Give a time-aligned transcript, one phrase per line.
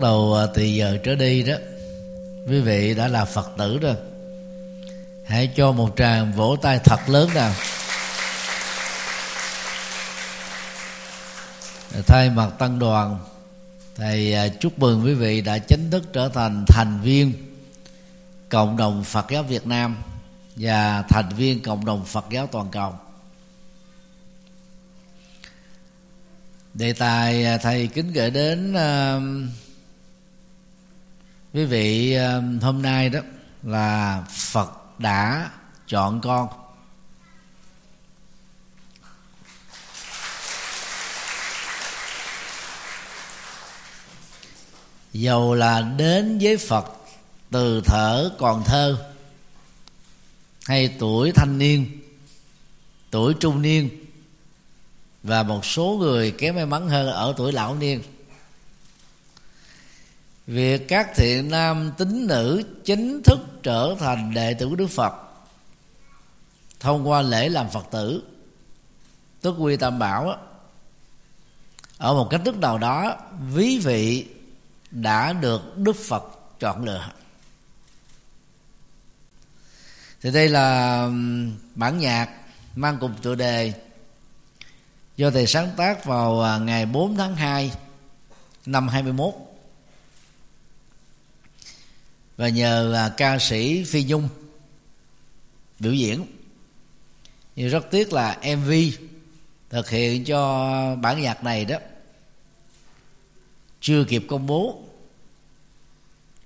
[0.00, 1.54] bắt đầu à, từ giờ trở đi đó
[2.48, 3.94] quý vị đã là phật tử rồi
[5.24, 7.52] hãy cho một tràng vỗ tay thật lớn nào
[12.06, 13.18] thay mặt tăng đoàn
[13.94, 17.32] thầy à, chúc mừng quý vị đã chính thức trở thành thành viên
[18.48, 19.96] cộng đồng Phật giáo Việt Nam
[20.56, 22.94] và thành viên cộng đồng Phật giáo toàn cầu.
[26.74, 29.50] Đề tài à, thầy kính gửi đến uh,
[31.52, 33.20] quý vị ờ, hôm nay đó
[33.62, 35.50] là Phật đã
[35.86, 36.48] chọn con.
[45.12, 46.84] Dầu là đến với phật
[47.50, 49.12] từ thở còn thơ,
[50.66, 52.00] hay tuổi thanh niên,
[53.10, 53.88] tuổi trung niên,
[55.22, 58.02] và một số người kém may mắn hơn ở tuổi lão niên
[60.50, 65.12] việc các thiện nam tín nữ chính thức trở thành đệ tử của đức phật
[66.80, 68.22] thông qua lễ làm phật tử,
[69.40, 70.36] tức quy tam bảo
[71.98, 73.16] ở một cách thức nào đó,
[73.52, 74.26] ví vị
[74.90, 76.24] đã được đức phật
[76.60, 77.10] chọn lựa.
[80.20, 81.08] Thì đây là
[81.74, 82.30] bản nhạc
[82.74, 83.72] mang cùng tựa đề
[85.16, 87.72] do thầy sáng tác vào à, ngày 4 tháng 2
[88.66, 89.34] năm 21
[92.40, 94.28] và nhờ ca sĩ Phi Nhung
[95.78, 96.26] biểu diễn.
[97.56, 98.72] Nhưng rất tiếc là MV
[99.70, 101.76] thực hiện cho bản nhạc này đó
[103.80, 104.82] chưa kịp công bố.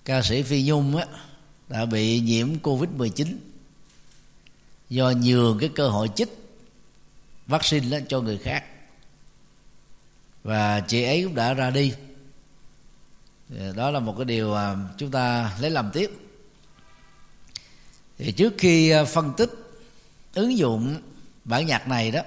[0.05, 1.07] Ca sĩ Phi Nhung á,
[1.69, 3.39] đã bị nhiễm Covid 19
[4.91, 6.29] do nhường cái cơ hội chích
[7.47, 8.65] vaccine đó cho người khác.
[10.43, 11.93] Và chị ấy cũng đã ra đi
[13.77, 14.57] đó là một cái điều
[14.99, 16.25] chúng ta lấy làm tiếc
[18.19, 19.51] thì trước khi ờ, phân tích,
[20.35, 21.03] ứng dụng
[21.45, 22.21] bản nhạc này đó,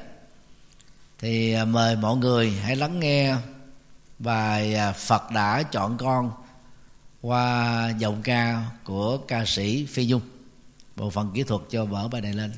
[1.19, 3.35] thì ờ, mời mọi người hãy lắng nghe
[4.19, 6.31] bài ờ, Phật đã chọn con
[7.21, 10.21] qua giọng ca của ca sĩ Phi Dung
[10.95, 12.51] bộ phận kỹ thuật cho mở bài này lên.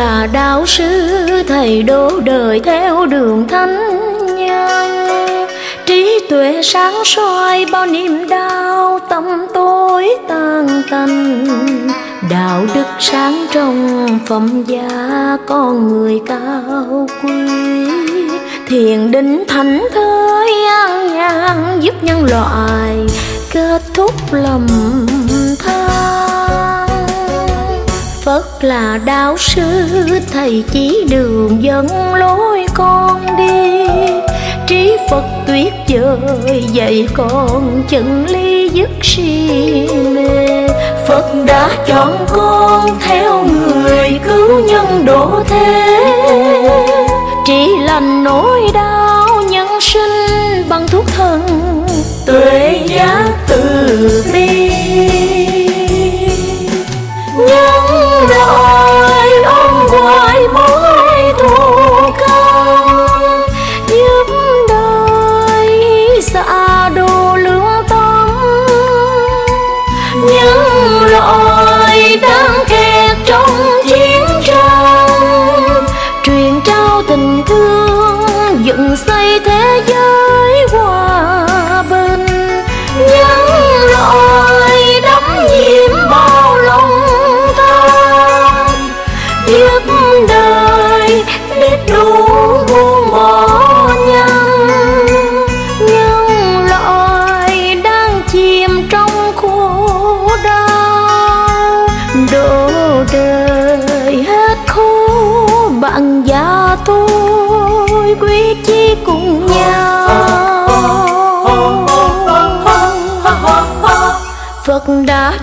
[0.00, 0.86] Là đạo sư,
[1.48, 3.78] thầy đỗ đời theo đường thánh
[4.36, 4.90] nhân.
[5.86, 11.46] Trí tuệ sáng soi bao niềm đau, tâm tối tan tành.
[12.30, 17.32] Đạo đức sáng trong phẩm giá, con người cao quý.
[18.68, 23.06] Thiền định thánh thơi, an nhàn giúp nhân loại
[23.52, 24.66] kết thúc lầm
[25.64, 26.69] than
[28.30, 29.62] Phật là đạo sư,
[30.32, 33.86] thầy chỉ đường dẫn lối con đi.
[34.66, 39.50] Trí Phật tuyệt vời, dạy con chân lý dứt si
[40.14, 40.68] mê.
[41.08, 45.98] Phật đã chọn con theo người cứu nhân độ thế.
[47.46, 51.40] Chỉ lành nỗi đau nhân sinh bằng thuốc thần
[52.26, 54.70] tuệ giác từ bi.
[57.48, 57.79] Yeah!
[58.30, 58.59] Đời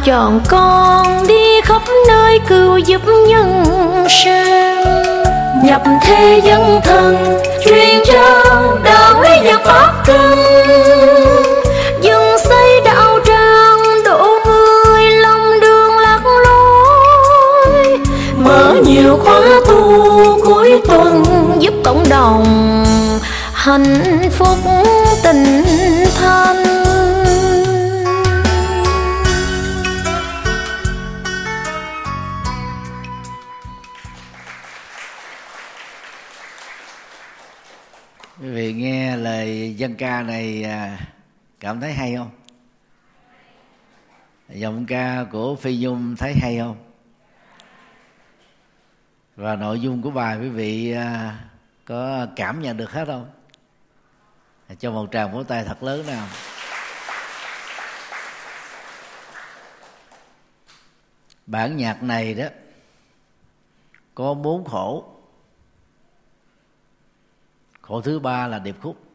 [0.08, 3.64] chọn con đi khắp nơi cứu giúp nhân
[4.10, 4.84] sinh.
[5.64, 10.46] Nhập thế dân thần truyền trao đạo lý và pháp công
[12.02, 18.00] dựng xây đạo trang đổ hương long đường lạc lối.
[18.36, 21.24] Mở nhiều khóa tu cuối tuần
[21.60, 22.46] giúp cộng đồng
[23.54, 24.58] hạnh phúc
[25.24, 25.64] tình
[26.20, 26.67] thân
[39.98, 41.08] ca này à,
[41.60, 42.30] cảm thấy hay không?
[44.50, 46.78] Giọng ca của phi nhung thấy hay không?
[49.36, 51.40] Và nội dung của bài quý vị à,
[51.86, 53.32] có cảm nhận được hết không?
[54.80, 56.28] Cho một tràng vỗ tay thật lớn nào.
[61.46, 62.46] Bản nhạc này đó,
[64.16, 65.06] có bốn khổ.
[67.82, 69.07] Khổ thứ ba là điệp khúc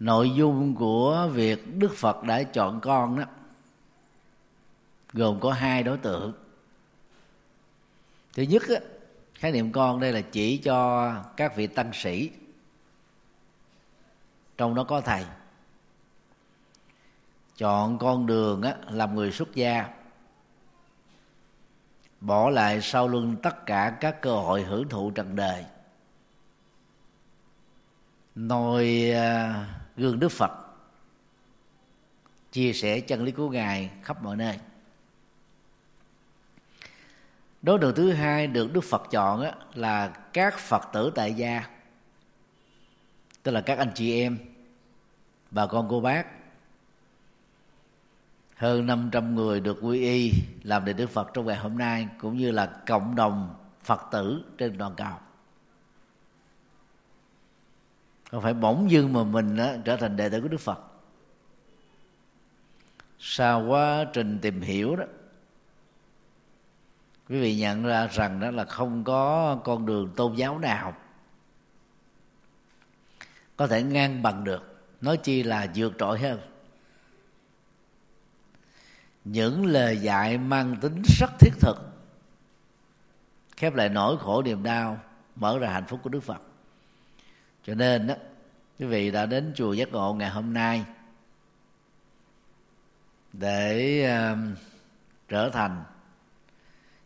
[0.00, 3.24] nội dung của việc đức phật đã chọn con đó
[5.12, 6.32] gồm có hai đối tượng
[8.32, 8.80] thứ nhất á,
[9.34, 12.30] khái niệm con đây là chỉ cho các vị tăng sĩ
[14.56, 15.24] trong đó có thầy
[17.56, 19.88] chọn con đường á, làm người xuất gia
[22.20, 25.64] bỏ lại sau lưng tất cả các cơ hội hưởng thụ trần đời
[28.34, 29.12] nồi.
[29.12, 30.50] uh, gương đức phật
[32.52, 34.58] chia sẻ chân lý của ngài khắp mọi nơi.
[37.62, 41.64] Đối tượng thứ hai được đức phật chọn á, là các phật tử tại gia
[43.42, 44.38] tức là các anh chị em
[45.50, 46.26] bà con cô bác.
[48.56, 52.36] Hơn 500 người được quy y làm đệ tử Phật trong ngày hôm nay cũng
[52.36, 55.12] như là cộng đồng Phật tử trên toàn cầu
[58.30, 60.78] không phải bỗng dưng mà mình đó, trở thành đệ tử của Đức Phật.
[63.18, 65.04] Sau quá trình tìm hiểu đó.
[67.28, 70.94] Quý vị nhận ra rằng đó là không có con đường tôn giáo nào
[73.56, 74.74] có thể ngang bằng được.
[75.00, 76.40] Nói chi là vượt trội hơn
[79.24, 81.76] những lời dạy mang tính rất thiết thực
[83.56, 84.98] khép lại nỗi khổ niềm đau
[85.36, 86.42] mở ra hạnh phúc của đức phật
[87.64, 88.14] cho nên đó
[88.78, 90.84] quý vị đã đến chùa giác ngộ ngày hôm nay
[93.32, 94.58] để uh,
[95.28, 95.84] trở thành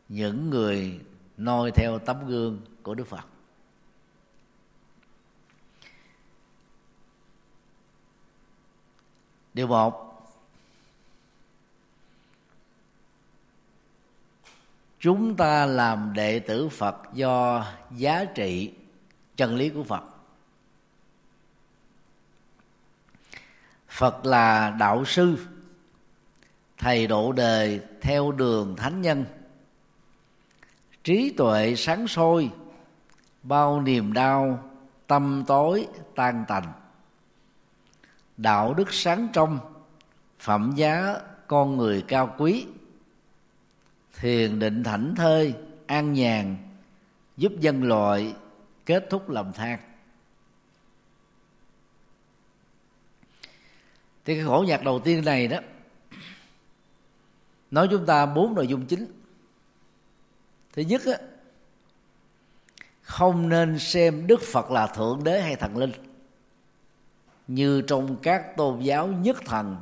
[0.08, 1.00] những người
[1.36, 3.24] noi theo tấm gương của đức phật.
[9.54, 10.12] Điều một
[15.00, 17.64] chúng ta làm đệ tử phật do
[17.96, 18.72] giá trị
[19.36, 20.11] chân lý của phật.
[23.92, 25.46] Phật là đạo sư,
[26.78, 29.24] thầy độ đời theo đường thánh nhân.
[31.04, 32.50] Trí tuệ sáng sôi,
[33.42, 34.70] bao niềm đau,
[35.06, 36.72] tâm tối tan tành.
[38.36, 39.58] Đạo đức sáng trong,
[40.40, 41.14] phẩm giá
[41.46, 42.66] con người cao quý.
[44.20, 45.54] Thiền định thảnh thơi,
[45.86, 46.56] an nhàn,
[47.36, 48.34] giúp dân loại
[48.86, 49.78] kết thúc lầm than
[54.24, 55.58] thì cái khổ nhạc đầu tiên này đó
[57.70, 59.06] nói chúng ta bốn nội dung chính.
[60.72, 61.18] Thứ nhất á,
[63.02, 65.92] không nên xem đức phật là thượng đế hay thần linh
[67.46, 69.76] như trong các tôn giáo nhất thần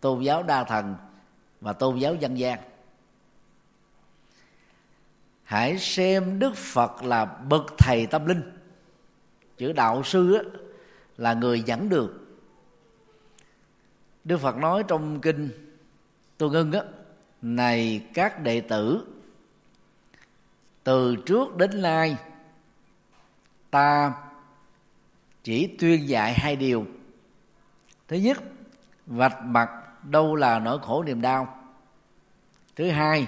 [0.00, 0.96] tôn giáo đa thần
[1.60, 2.58] và tôn giáo dân gian.
[5.42, 8.42] Hãy xem đức phật là bậc thầy tâm linh.
[9.58, 10.42] Chữ đạo sư á,
[11.16, 12.21] là người dẫn đường
[14.24, 15.50] đức phật nói trong kinh,
[16.38, 16.82] tôi ngưng á,
[17.42, 19.06] này các đệ tử,
[20.84, 22.16] từ trước đến nay,
[23.70, 24.14] ta
[25.42, 26.86] chỉ tuyên dạy hai điều.
[28.08, 28.38] Thứ nhất,
[29.06, 29.70] vạch mặt
[30.04, 31.58] đâu là nỗi khổ niềm đau.
[32.76, 33.26] Thứ hai,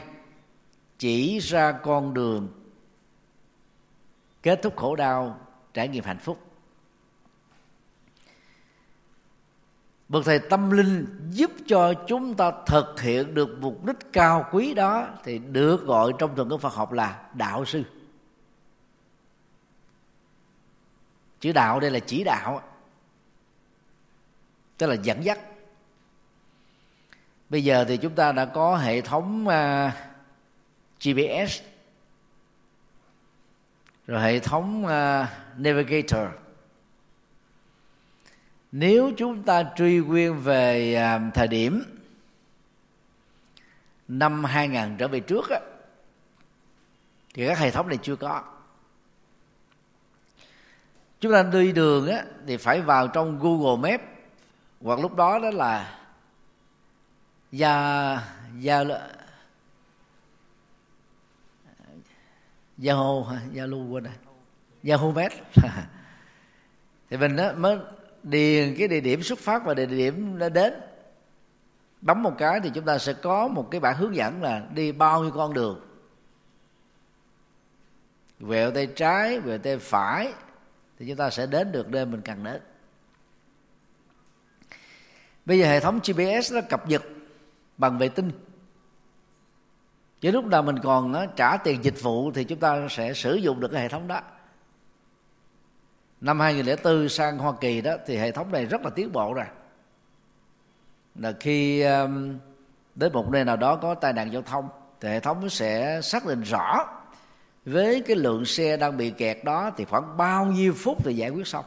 [0.98, 2.48] chỉ ra con đường
[4.42, 5.38] kết thúc khổ đau,
[5.74, 6.53] trải nghiệm hạnh phúc.
[10.08, 14.74] Bậc thầy tâm linh giúp cho chúng ta thực hiện được mục đích cao quý
[14.74, 17.82] đó thì được gọi trong thuật ngữ Phật học là đạo sư.
[21.40, 22.62] Chữ đạo đây là chỉ đạo
[24.78, 25.38] tức là dẫn dắt.
[27.48, 29.92] Bây giờ thì chúng ta đã có hệ thống à, uh,
[31.00, 31.62] GPS
[34.06, 35.26] rồi hệ thống uh,
[35.58, 36.28] navigator
[38.76, 41.84] nếu chúng ta truy nguyên về à, thời điểm
[44.08, 45.60] năm 2000 trở về trước á,
[47.34, 48.42] thì các hệ thống này chưa có.
[51.20, 54.04] Chúng ta đi đường á, thì phải vào trong Google Maps
[54.80, 55.98] hoặc lúc đó đó là
[57.52, 58.18] gia
[58.58, 58.84] gia
[62.86, 64.14] Yahoo Yahoo quên rồi.
[64.88, 65.34] Yahoo Maps
[67.10, 67.78] thì mình đó mới
[68.24, 70.74] điền cái địa điểm xuất phát và địa điểm đến.
[72.00, 74.92] Bấm một cái thì chúng ta sẽ có một cái bản hướng dẫn là đi
[74.92, 75.80] bao nhiêu con đường.
[78.40, 80.32] Vẹo tay trái, vẹo tay phải
[80.98, 82.60] thì chúng ta sẽ đến được nơi mình cần đến.
[85.44, 87.02] Bây giờ hệ thống gps nó cập nhật
[87.78, 88.30] bằng vệ tinh.
[90.20, 93.60] Chứ lúc nào mình còn trả tiền dịch vụ thì chúng ta sẽ sử dụng
[93.60, 94.20] được cái hệ thống đó
[96.24, 99.44] năm 2004 sang Hoa Kỳ đó thì hệ thống này rất là tiến bộ rồi.
[101.14, 102.38] Là khi um,
[102.94, 104.68] đến một nơi nào đó có tai nạn giao thông
[105.00, 106.86] thì hệ thống sẽ xác định rõ
[107.64, 111.30] với cái lượng xe đang bị kẹt đó thì khoảng bao nhiêu phút thì giải
[111.30, 111.64] quyết xong.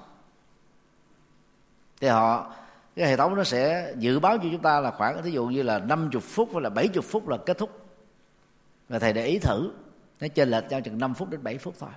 [2.01, 2.53] Thì họ
[2.95, 5.63] cái hệ thống nó sẽ dự báo cho chúng ta là khoảng ví dụ như
[5.63, 7.69] là 50 phút hay là 70 phút là kết thúc.
[8.89, 9.71] Và thầy để ý thử
[10.19, 11.89] nó chênh lệch nhau chừng 5 phút đến 7 phút thôi.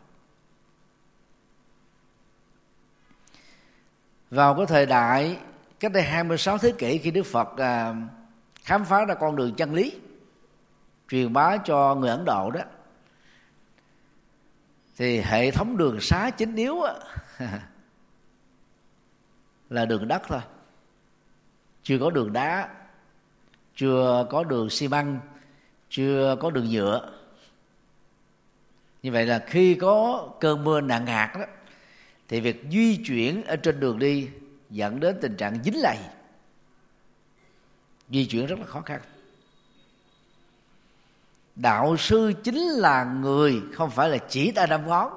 [4.31, 5.39] Vào cái thời đại
[5.81, 7.95] cách đây 26 thế kỷ khi Đức Phật à,
[8.65, 9.93] khám phá ra con đường chân lý
[11.09, 12.61] truyền bá cho người Ấn Độ đó
[14.97, 16.95] thì hệ thống đường xá chính yếu á,
[19.71, 20.41] là đường đất thôi.
[21.83, 22.69] Chưa có đường đá
[23.77, 25.21] chưa có đường xi măng
[25.89, 27.13] chưa có đường nhựa.
[29.03, 31.45] Như vậy là khi có cơn mưa nặng hạt đó
[32.31, 34.29] thì việc di chuyển ở trên đường đi
[34.71, 35.97] dẫn đến tình trạng dính lầy.
[38.09, 39.01] Di chuyển rất là khó khăn.
[41.57, 45.13] Đạo sư chính là người, không phải là chỉ tay năm ngón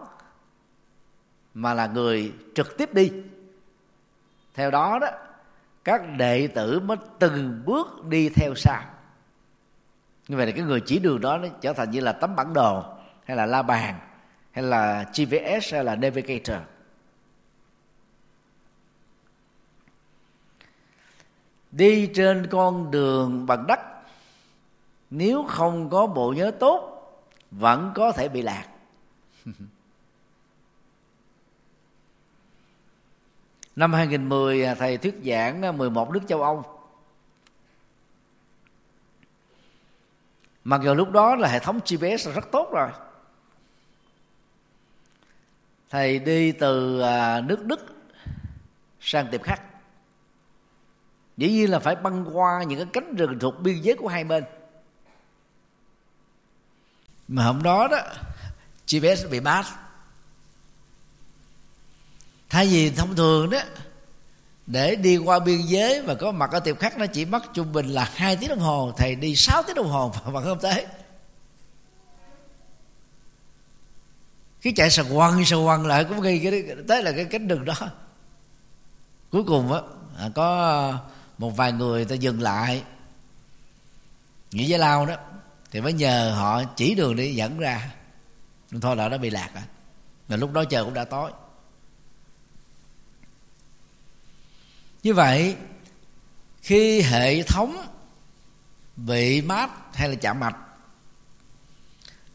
[1.54, 3.12] mà là người trực tiếp đi.
[4.54, 5.08] Theo đó đó,
[5.84, 8.84] các đệ tử mới từng bước đi theo sau.
[10.28, 12.54] Như vậy là cái người chỉ đường đó nó trở thành như là tấm bản
[12.54, 12.84] đồ,
[13.26, 14.00] hay là la bàn,
[14.52, 16.58] hay là gps hay là navigator.
[21.74, 23.80] Đi trên con đường bằng đất.
[25.10, 26.90] Nếu không có bộ nhớ tốt,
[27.52, 28.68] vẫn có thể bị lạc.
[33.76, 36.64] Năm 2010 à, thầy thuyết giảng à, 11 nước châu Âu.
[40.64, 42.90] Mặc dù lúc đó là hệ thống GPS là rất tốt rồi.
[45.90, 47.80] Thầy đi từ à, nước Đức
[49.00, 49.73] sang tiệm Khắc
[51.38, 54.24] dĩ nhiên là phải băng qua những cái cánh rừng thuộc biên giới của hai
[54.24, 54.44] bên.
[57.28, 57.98] Mà hôm đó đó
[58.92, 59.66] GPS bị bắt.
[62.50, 63.60] Thay vì thông thường đó,
[64.68, 67.74] để đi qua biên giới và có mặt ở tiệm khác nó chỉ mất trung
[67.74, 70.86] bình là hai tiếng đồng hồ, thầy đi 6 tiếng đồng hồ mà không tới.
[74.62, 77.66] Cái chạy sờ quăng sờ quăng lại cũng gây cái, tới là cái cánh rừng
[77.66, 77.74] đó.
[79.32, 79.80] Cuối cùng á
[80.18, 81.00] à, có
[81.38, 82.84] một vài người ta dừng lại.
[84.52, 85.16] Nghĩ với lao đó,
[85.72, 87.92] thì mới nhờ họ chỉ đường đi, dẫn ra.
[88.82, 89.64] Thôi là nó bị lạc rồi.
[90.28, 91.32] Và lúc đó trời cũng đã tối.
[95.04, 95.56] Như vậy,
[96.62, 97.88] khi hệ thống
[98.96, 100.56] bị mát hay là chạm mạch,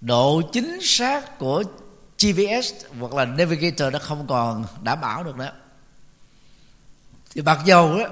[0.00, 1.64] độ chính xác của
[2.18, 5.52] GPS hoặc là navigator nó không còn đảm bảo được nữa.
[7.30, 8.08] Thì mặc dầu đó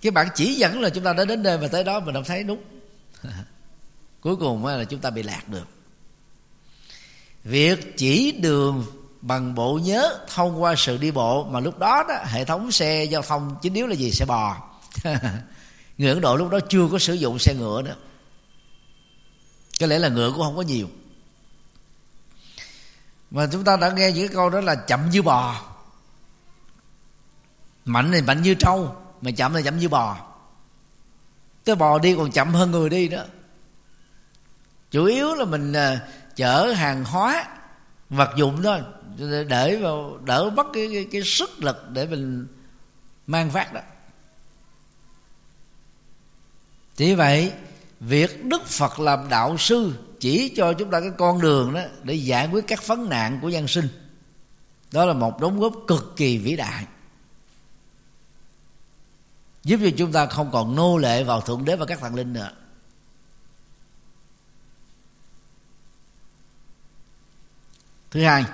[0.00, 2.24] cái bản chỉ dẫn là chúng ta đã đến nơi mà tới đó mình không
[2.24, 2.62] thấy đúng.
[4.20, 5.66] Cuối cùng là chúng ta bị lạc được
[7.44, 8.84] việc chỉ đường
[9.20, 13.04] bằng bộ nhớ thông qua sự đi bộ mà lúc đó, đó hệ thống xe
[13.04, 14.10] giao thông chính yếu là gì?
[14.10, 14.56] Xe bò.
[15.98, 17.96] Người ấn độ lúc đó chưa có sử dụng xe ngựa nữa.
[19.80, 20.88] Có lẽ là ngựa cũng không có nhiều.
[23.30, 25.62] Mà chúng ta đã nghe những cái câu đó là chậm như bò
[27.84, 30.16] mạnh thì mạnh như trâu mà chậm là chậm như bò.
[31.64, 33.22] Tới bò đi còn chậm hơn người đi đó
[34.90, 37.46] chủ yếu là mình à, chở hàng hóa
[38.10, 38.80] vật dụng thôi,
[39.48, 42.46] để vào đỡ mất cái, cái, cái sức lực để mình
[43.26, 43.80] mang phát đó.
[46.96, 47.52] Chỉ vậy
[48.00, 52.14] việc đức phật làm đạo sư chỉ cho chúng ta cái con đường đó để
[52.14, 53.88] giải quyết các vấn nạn của nhân sinh.
[54.92, 56.86] Đó là một đóng góp cực kỳ vĩ đại
[59.68, 62.32] giúp cho chúng ta không còn nô lệ vào thượng đế và các thần linh
[62.32, 62.50] nữa.
[68.10, 68.44] Thứ hai,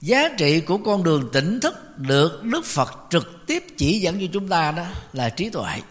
[0.00, 4.26] giá trị của con đường tỉnh thức được đức phật trực tiếp chỉ dẫn cho
[4.32, 5.82] chúng ta đó là trí tuệ.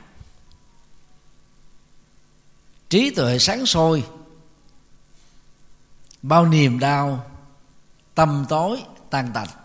[2.89, 4.03] Trí tuệ sáng sôi
[6.21, 7.31] bao niềm đau,
[8.15, 9.58] tâm tối, tan tành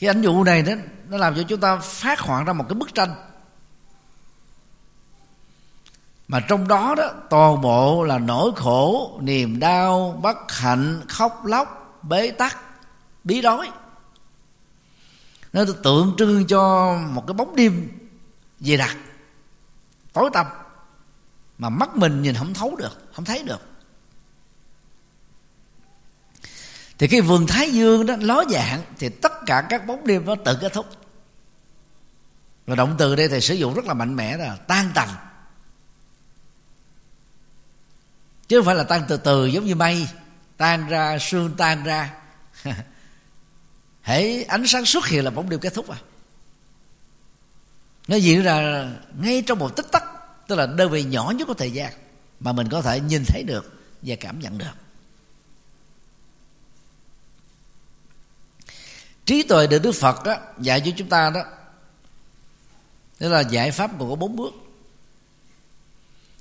[0.00, 0.72] cái ảnh dụ này đó,
[1.08, 3.14] nó làm cho chúng ta phát họa ra một cái bức tranh.
[6.28, 11.98] Mà trong đó đó, toàn bộ là nỗi khổ, niềm đau, bất hạnh, khóc lóc,
[12.02, 12.58] bế tắc,
[13.24, 13.70] bí đói
[15.52, 17.88] nó tượng trưng cho một cái bóng đêm
[18.60, 18.96] dày đặc,
[20.12, 20.46] tối tăm,
[21.58, 23.69] mà mắt mình nhìn không thấu được, không thấy được.
[27.00, 30.34] Thì cái vườn thái dương đó, ló dạng, thì tất cả các bóng đêm nó
[30.44, 30.86] tự kết thúc.
[32.66, 35.08] Và động từ đây thầy sử dụng rất là mạnh mẽ là tan tành.
[38.48, 40.08] Chứ không phải là tan từ từ giống như mây,
[40.56, 42.14] tan ra, sương tan ra.
[44.00, 45.98] Hãy ánh sáng xuất hiện là bóng đêm kết thúc à.
[48.08, 48.86] Nó diễn ra
[49.18, 50.04] ngay trong một tích tắc,
[50.48, 51.92] tức là đơn vị nhỏ nhất của thời gian,
[52.40, 54.89] mà mình có thể nhìn thấy được và cảm nhận được.
[59.30, 61.40] Trí tuệ được đức phật đó, dạy cho chúng ta đó.
[63.20, 64.52] Đó là giải pháp gồm có bốn bước.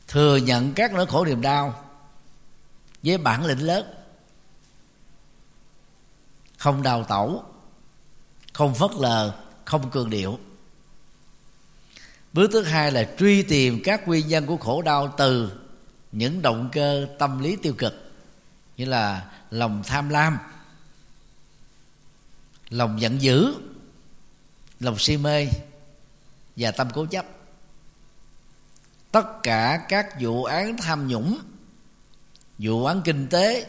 [0.08, 1.86] Thừa nhận các nỗi khổ niềm đau
[3.04, 3.86] với bản lĩnh lớn.
[6.58, 7.44] Không đào tẩu
[8.54, 9.34] không phớt lờ
[9.66, 10.40] không cường điệu.
[12.34, 15.60] Bước thứ hai là truy tìm các nguyên nhân của khổ đau từ
[16.12, 18.12] những động cơ tâm lý tiêu cực
[18.78, 20.38] như là lòng tham lam
[22.70, 23.54] lòng giận dữ,
[24.80, 25.48] lòng si mê
[26.56, 27.26] và tâm cố chấp.
[29.12, 31.40] Tất cả các vụ án tham nhũng,
[32.58, 33.66] vụ án kinh tế,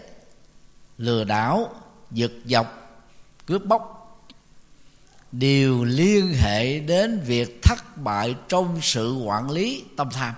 [0.99, 1.75] lừa đảo,
[2.11, 2.99] giật dọc,
[3.47, 3.97] cướp bóc
[5.33, 10.35] đều liên hệ đến việc thất bại trong sự quản lý tâm tham.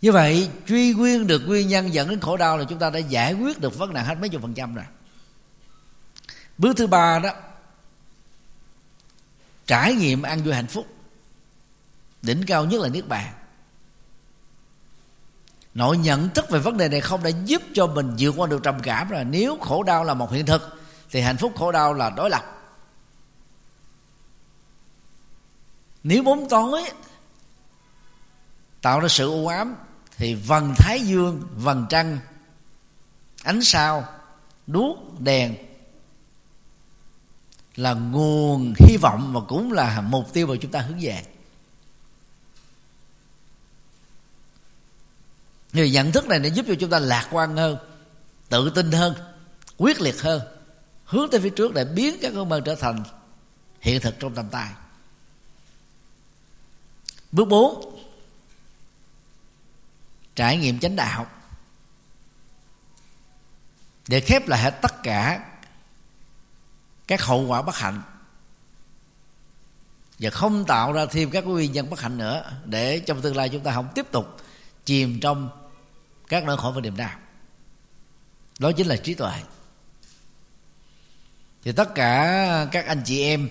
[0.00, 2.98] Như vậy, truy nguyên được nguyên nhân dẫn đến khổ đau là chúng ta đã
[2.98, 4.84] giải quyết được vấn nạn hết mấy chục phần trăm rồi.
[6.58, 7.30] Bước thứ ba đó,
[9.66, 10.86] trải nghiệm ăn vui hạnh phúc.
[12.22, 13.32] Đỉnh cao nhất là niết bàn.
[15.74, 18.62] Nội nhận thức về vấn đề này không đã giúp cho mình vượt qua được
[18.62, 19.24] trầm cảm rồi.
[19.24, 20.80] Nếu khổ đau là một hiện thực,
[21.10, 22.44] thì hạnh phúc khổ đau là đối lập.
[26.02, 26.82] Nếu bóng tối,
[28.82, 29.76] tạo ra sự u ám
[30.16, 32.18] thì vầng thái dương vầng trăng,
[33.42, 34.08] ánh sao,
[34.66, 35.56] đuốc, đèn
[37.76, 41.22] là nguồn hy vọng và cũng là mục tiêu mà chúng ta hướng về.
[45.72, 47.78] Người nhận thức này nó giúp cho chúng ta lạc quan hơn,
[48.48, 49.14] tự tin hơn,
[49.76, 50.42] quyết liệt hơn,
[51.04, 53.02] hướng tới phía trước để biến các ước mơ trở thành
[53.80, 54.72] hiện thực trong tầm tay.
[57.32, 57.95] Bước bốn
[60.36, 61.26] trải nghiệm chánh đạo.
[64.08, 65.44] Để khép lại hết tất cả
[67.06, 68.02] các hậu quả bất hạnh.
[70.18, 73.48] Và không tạo ra thêm các nguyên nhân bất hạnh nữa để trong tương lai
[73.48, 74.36] chúng ta không tiếp tục
[74.84, 75.50] chìm trong
[76.28, 77.18] các nỗi khổ và niềm đau.
[78.58, 79.42] Đó chính là trí tuệ.
[81.62, 83.48] Thì tất cả các anh chị em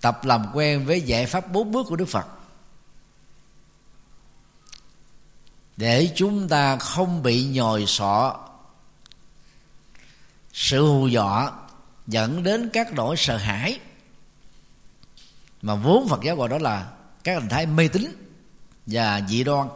[0.00, 2.26] tập làm quen với giải pháp bốn bước của đức phật.
[5.80, 8.48] Để chúng ta không bị nhồi sọ.
[10.52, 11.52] Sự hù dọa
[12.06, 13.80] dẫn đến các nỗi sợ hãi.
[15.62, 16.92] Mà vốn Phật giáo gọi đó là
[17.24, 18.14] các hình thái mê tín
[18.86, 19.68] và dị đoan.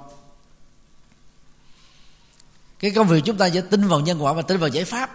[2.78, 5.10] Cái công việc chúng ta sẽ tin vào nhân quả và tin vào giải pháp.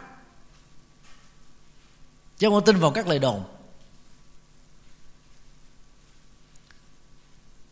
[2.38, 3.44] Chứ không tin vào các lời đồn.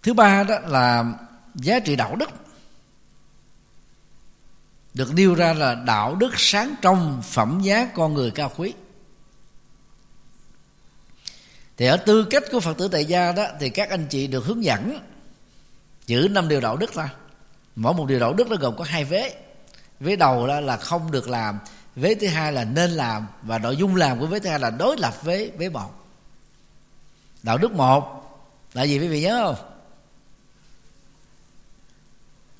[0.04, 1.14] Thứ ba đó là
[1.56, 2.30] giá trị đạo đức
[4.98, 8.74] được nêu ra là đạo đức sáng trong phẩm giá con người cao quý.
[11.78, 14.46] Thì ở tư cách của phật tử tại gia đó, thì các anh chị được
[14.46, 15.00] hướng dẫn
[16.06, 17.14] giữ năm điều đạo đức ra
[17.76, 19.36] mỗi một điều đạo đức nó gồm có hai vế.
[20.00, 21.60] Vế đầu đó là không được làm,
[21.96, 24.70] vế thứ hai là nên làm, và nội dung làm của vế thứ hai là
[24.70, 25.92] đối lập với vế một
[27.44, 28.24] đạo đức một
[28.74, 29.70] là gì quý vị nhớ không?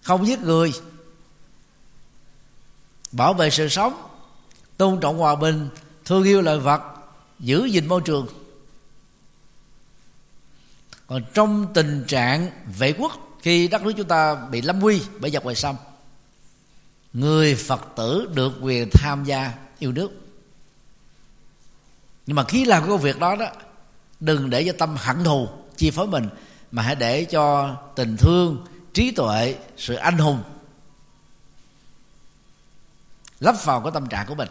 [0.02, 0.74] Không giết người
[3.12, 3.94] bảo vệ sự sống,
[4.78, 5.70] tôn trọng hòa bình,
[6.06, 6.82] thương yêu loài vật,
[7.40, 8.28] giữ gìn môi trường.
[11.08, 15.32] Còn trong tình trạng vệ quốc khi đất nước chúng ta bị lâm nguy bởi
[15.32, 15.76] giặc ngoại xâm,
[17.14, 20.12] người phật tử được quyền tham gia yêu nước.
[22.26, 23.48] Nhưng mà khi làm cái công việc đó đó,
[24.20, 26.30] đừng để cho tâm hận thù, chi phối mình,
[26.72, 30.44] mà hãy để cho tình thương, trí tuệ, sự anh hùng
[33.40, 34.50] lắp vào cái tâm trạng của mình.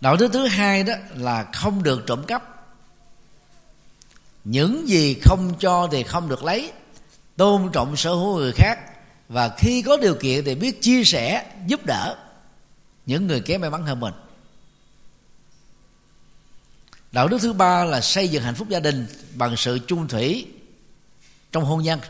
[0.00, 2.68] Đạo đức thứ hai đó là không được trộm cắp.
[4.44, 6.72] Những gì không cho thì không được lấy,
[7.36, 8.78] tôn trọng sở hữu người khác,
[9.28, 12.16] và khi có điều kiện thì biết chia sẻ, giúp đỡ
[13.06, 14.14] những người kém may mắn hơn mình.
[17.12, 20.46] Đạo đức thứ ba là xây dựng hạnh phúc gia đình bằng sự chung thủy
[21.52, 22.00] trong hôn nhân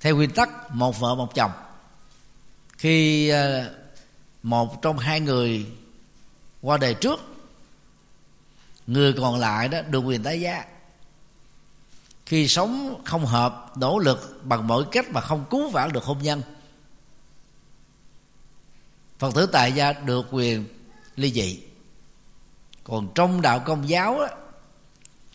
[0.00, 1.50] theo nguyên tắc một vợ một chồng.
[2.78, 3.74] Khi ờ,
[4.42, 5.66] một trong hai người
[6.62, 7.20] qua đời trước
[8.86, 10.64] người còn lại đó được quyền tái giá.
[12.26, 16.18] Khi sống không hợp nỗ lực bằng mọi cách mà không cứu vãn được hôn
[16.22, 16.42] nhân
[19.20, 20.66] phật tử tại gia được quyền
[21.16, 21.60] ly dị.
[22.84, 24.28] Còn trong đạo công giáo đó,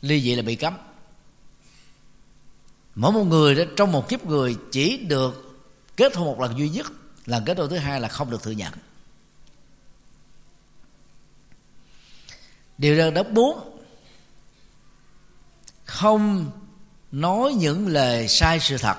[0.01, 0.78] ly dị là bị cấm
[2.95, 5.58] mỗi một người đó, trong một kiếp người, chỉ được
[5.97, 6.91] kết hôn một lần duy nhất.
[7.25, 8.73] Lần kết hôn thứ hai là không được thừa nhận.
[12.77, 13.79] Điều đơn đốc bốn
[15.86, 16.51] không
[17.12, 18.97] nói những lời sai sự thật.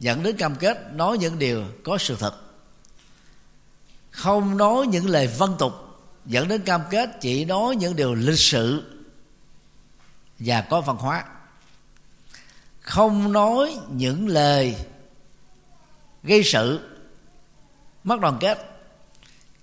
[0.00, 2.34] Dẫn đến cam kết nói những điều có sự thật.
[4.10, 5.72] Không nói những lời văn tục.
[6.26, 8.82] Dẫn đến cam kết chỉ nói những điều lịch sự
[10.38, 11.24] và có văn hóa
[12.88, 14.76] không nói những lời
[16.22, 16.80] gây sự.
[18.04, 18.80] Mất đoàn kết.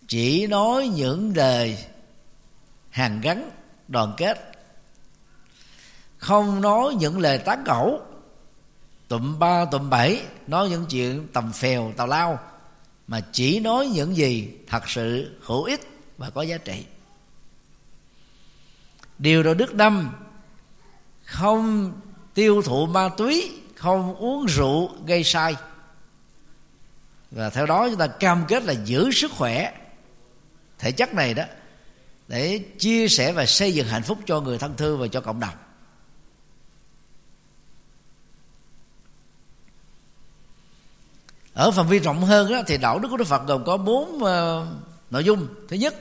[0.07, 1.85] Chỉ nói những lời
[2.89, 3.49] hàn gắn,
[3.87, 4.51] đoàn kết.
[6.17, 8.01] Không nói những lời tán gẫu.
[9.07, 12.39] Tụm ba, tụm bảy, nói những chuyện tầm phèo, tào lao,
[13.07, 15.81] mà chỉ nói những gì thật sự hữu ích
[16.17, 16.85] và có giá trị.
[19.17, 20.11] Điều đạo đức năm
[21.23, 21.93] không
[22.35, 25.55] tiêu thụ ma túy không uống rượu gây sai.
[27.31, 29.73] Và theo đó chúng ta cam kết là giữ sức khỏe
[30.79, 31.43] thể chất này đó
[32.27, 35.39] để chia sẻ và xây dựng hạnh phúc cho người thân thương và cho cộng
[35.39, 35.55] đồng.
[41.53, 44.09] Ở phạm vi rộng hơn đó, thì đạo đức của đức phật gồm có bốn
[44.15, 44.67] uh,
[45.09, 45.47] nội dung.
[45.67, 45.95] Thứ nhất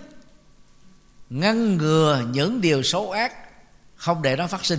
[1.31, 3.33] ngăn ngừa những điều xấu ác
[3.97, 4.79] không để nó phát sinh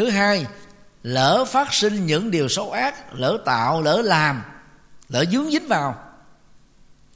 [0.00, 0.46] thứ hai,
[1.02, 4.42] lỡ phát sinh những điều xấu ác, lỡ tạo, lỡ làm,
[5.08, 6.12] lỡ dướng dính vào,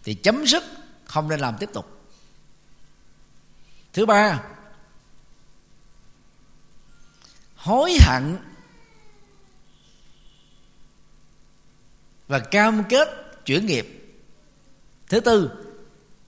[0.02, 0.64] thì chấm dứt,
[1.04, 2.00] không nên làm tiếp tục.
[3.92, 4.42] Thứ ba,
[7.56, 8.38] hối hận
[12.28, 13.08] và cam kết
[13.46, 14.16] chuyển nghiệp.
[15.08, 15.50] Thứ tư,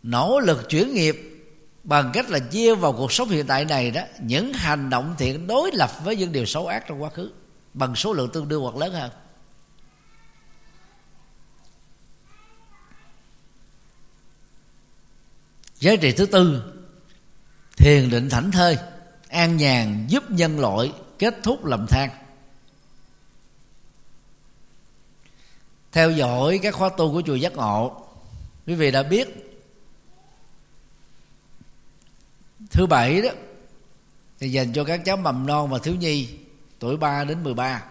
[0.02, 1.35] nỗ lực chuyển nghiệp
[1.86, 5.46] bằng cách là gieo vào cuộc sống hiện tại này đó, những hành động thiện
[5.46, 7.32] đối lập với những điều xấu ác trong quá khứ,
[7.74, 9.10] bằng số lượng tương đương hoặc lớn hơn.
[15.78, 16.72] Giá trị thứ tư,
[17.76, 18.78] thiền định thảnh thơi,
[19.28, 22.10] an nhàn giúp nhân loại kết thúc lầm than.
[25.92, 28.06] Theo dõi các khóa tu của chùa giác ngộ,
[28.66, 29.45] quý vị đã biết
[32.76, 33.30] thứ bảy đó,
[34.40, 36.28] thì dành cho các cháu mầm non và thiếu nhi,
[36.78, 37.82] tuổi 3 đến 13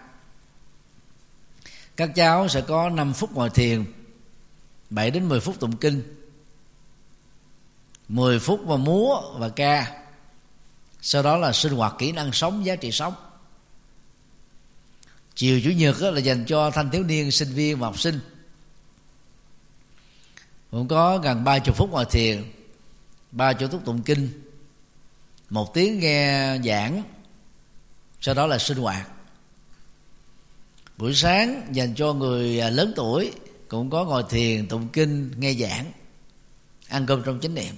[1.96, 3.84] các cháu sẽ có 5 phút ngồi thiền
[4.90, 6.02] 7 đến 10 phút tụng kinh
[8.08, 10.02] 10 phút và múa và ca.
[11.00, 13.14] Sau đó là sinh hoạt kỹ năng sống, giá trị sống.
[15.34, 18.20] Chiều chủ nhật là dành cho thanh thiếu niên, sinh viên và học sinh.
[20.70, 22.52] Cũng có gần ba chục phút ngồi thiền,
[23.32, 24.45] ba chục phút tụng kinh
[25.50, 27.02] một tiếng nghe giảng,
[28.20, 29.08] sau đó là sinh hoạt.
[30.96, 33.32] Buổi sáng dành cho người à, lớn tuổi
[33.68, 35.84] cũng có ngồi thiền, tụng kinh, nghe giảng,
[36.88, 37.74] ăn cơm trong chánh niệm.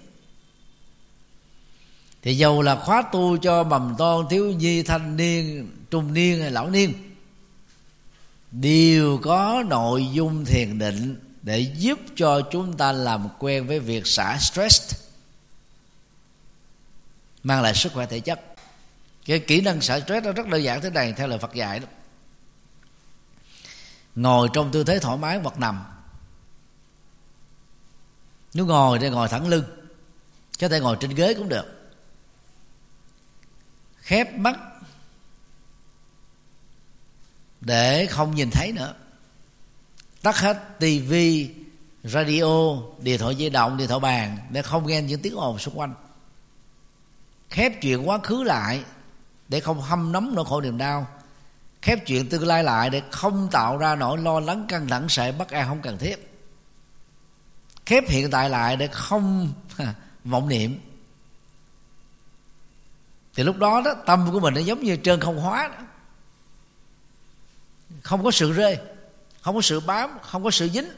[2.23, 6.51] Thì dầu là khóa tu cho mầm ton thiếu nhi, thanh niên, trung niên hay
[6.51, 6.93] lão niên,
[8.51, 14.07] đều có nội dung thiền định để giúp cho chúng ta làm quen với việc
[14.07, 15.08] xả stress
[17.42, 18.40] mang lại sức khỏe thể chất.
[19.24, 21.79] Cái kỹ năng xả stress nó rất đơn giản thế này, theo lời Phật dạy
[21.79, 21.87] đó.
[24.14, 25.85] Ngồi trong tư thế thoải mái hoặc nằm.
[28.55, 29.64] Nếu ngồi thì ngồi thẳng lưng,
[30.61, 31.90] có thể ngồi trên ghế cũng được.
[33.96, 34.59] Khép mắt
[37.61, 38.94] để không nhìn thấy nữa.
[40.22, 41.55] Tắt hết tivi
[42.05, 45.79] radio, điện thoại di động, điện thoại bàn để không nghe những tiếng ồn xung
[45.79, 45.94] quanh
[47.51, 48.85] khép chuyện quá khứ lại
[49.49, 51.07] để không hâm nóng nỗi khổ niềm đau.
[51.83, 55.33] Khép chuyện tương lai lại để không tạo ra nỗi lo lắng căng thẳng sợ
[55.33, 56.35] bất an không cần thiết.
[57.87, 59.53] Khép hiện tại lại để không
[60.25, 60.81] vọng niệm.
[63.35, 65.85] Thì lúc đó đó, tâm của mình nó giống như trơn không hóa đó.
[68.03, 68.79] không có sự rơi,
[69.41, 70.89] không có sự bám, không có sự dính.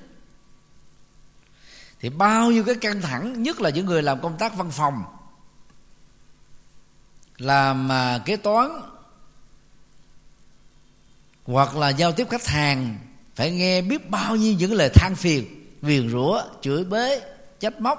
[2.00, 5.04] Thì bao nhiêu cái căng thẳng, nhất là những người làm công tác văn phòng
[7.40, 8.70] làm à, kế toán.
[11.44, 12.98] Hoặc là giao tiếp khách hàng.
[13.34, 17.20] Phải nghe biết bao nhiêu những lời than phiền, viền rủa, chửi bới
[17.60, 17.98] trách móc,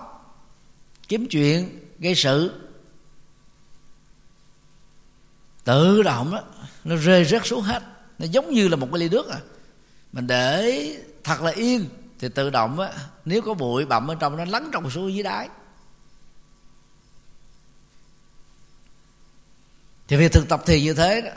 [1.07, 2.61] kiếm chuyện, gây sự.
[5.63, 6.41] Tự động đó
[6.83, 7.83] nó rơi rớt xuống hết.
[8.19, 9.39] Nó giống như là một cái ly nước à.
[10.13, 11.85] Mình để thật là yên,
[12.19, 12.89] thì tự động á,
[13.25, 15.49] nếu có bụi bặm ở trong, nó lắng trong xuống dưới đáy.
[20.11, 21.29] Thì việc thực tập thì như thế đó.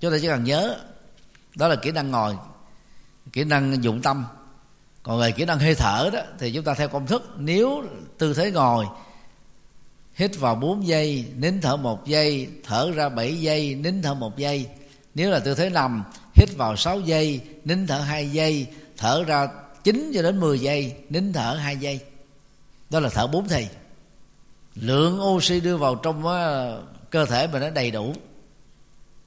[0.00, 0.78] Chúng ta chỉ cần nhớ.
[1.56, 2.36] Đó là kỹ năng ngồi,
[3.32, 4.24] kỹ năng dụng tâm.
[5.02, 7.84] Còn về kỹ năng hơi thở đó, thì chúng ta theo công thức, nếu
[8.18, 8.86] tư thế ngồi,
[10.14, 14.36] hít vào 4 giây, nín thở một giây, thở ra 7 giây, nín thở một
[14.36, 14.68] giây.
[15.14, 19.48] Nếu là tư thế nằm, hít vào 6 giây, nín thở 2 giây, thở ra
[19.84, 22.00] 9 cho đến 10 giây, nín thở 2 giây.
[22.90, 23.66] Đó là thở 4 thì.
[24.74, 26.22] Lượng oxy đưa vào trong
[27.16, 28.14] cơ thể mình nó đầy đủ.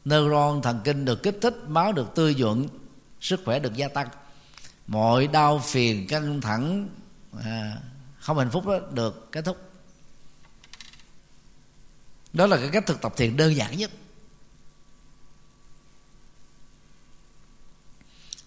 [0.06, 2.68] Neuron thần kinh được kích thích máu được tươi nhuận
[3.22, 4.08] sức khỏe được gia tăng.
[4.88, 6.90] Mọi đau phiền căng thẳng
[7.44, 7.78] à,
[8.20, 9.58] không hạnh phúc đó được kết thúc.
[12.34, 13.92] Đó là cái cách thực tập thiền đơn giản nhất.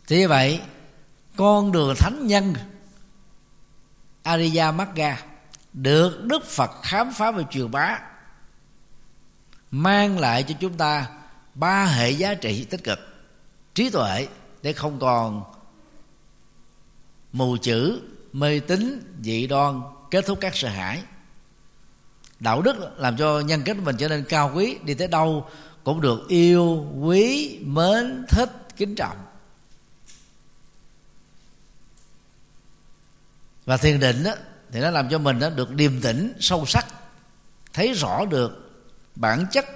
[0.06, 0.60] Thì vậy
[1.36, 2.54] con đường thánh nhân
[4.22, 5.22] Ariya Magga
[5.72, 8.11] được Đức Phật khám phá và truyền bá
[9.72, 11.08] mang lại cho chúng ta
[11.54, 12.98] ba hệ giá trị tích cực
[13.74, 14.28] trí tuệ
[14.62, 15.42] để không còn
[17.32, 18.00] mù chữ
[18.32, 19.80] mê tín dị đoan
[20.10, 21.02] kết thúc các sợ hãi.
[22.40, 25.48] Đạo đức làm cho nhân cách mình trở nên cao quý đi tới đâu
[25.84, 29.16] cũng được yêu quý mến thích kính trọng.
[33.64, 34.34] Và thiền định đó,
[34.72, 36.86] thì nó làm cho mình đó được điềm tĩnh sâu sắc
[37.72, 38.61] thấy rõ được
[39.16, 39.66] bản chất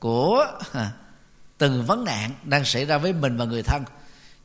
[0.00, 0.46] của
[1.58, 3.84] từng vấn nạn đang xảy ra với mình và người thân.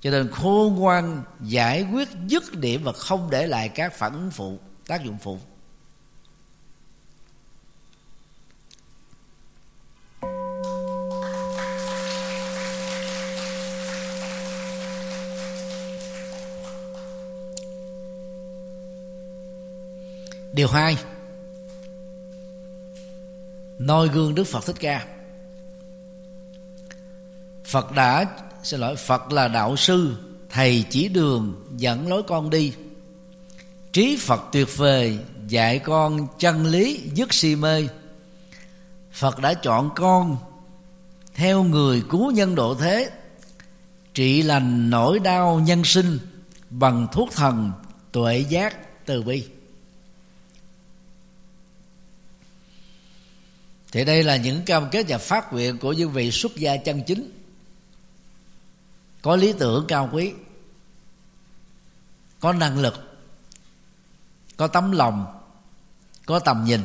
[0.02, 4.32] Cho nên khôn ngoan giải quyết dứt điểm và không để lại các phản ứng
[4.32, 5.40] phụ, tác dụng phụ.
[20.54, 20.98] Điều hai
[23.86, 25.06] noi gương đức phật thích ca.
[27.66, 28.26] Phật đã,
[28.64, 30.16] xin lỗi, phật là đạo sư,
[30.50, 32.74] thầy chỉ đường, dẫn lối con đi.
[33.92, 37.88] Trí phật tuyệt vời, dạy con chân lý, dứt si mê.
[39.12, 40.38] Phật đã chọn con
[41.34, 43.10] theo người cứu nhân độ thế,
[44.14, 46.20] trị lành nỗi đau nhân sinh
[46.70, 47.72] bằng thuốc thần
[48.12, 49.46] tuệ giác từ bi.
[53.92, 57.04] Thì đây là những cam kết và phát nguyện của những vị xuất gia chân
[57.08, 57.32] chính.
[59.22, 60.34] Có lý tưởng cao quý,
[62.40, 62.94] có năng lực,
[64.58, 65.42] có tấm lòng,
[66.26, 66.82] có tầm nhìn.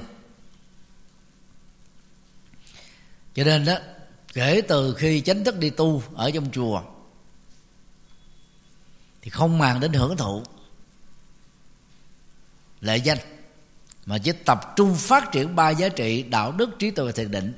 [3.34, 3.78] Cho nên đó,
[4.32, 6.82] kể từ khi chánh thức đi tu ở trong chùa,
[9.22, 10.42] thì không màng đến hưởng thụ
[12.80, 13.18] lệ danh
[14.06, 17.30] mà chỉ tập trung phát triển ba giá trị đạo đức trí tuệ và thiền
[17.30, 17.52] định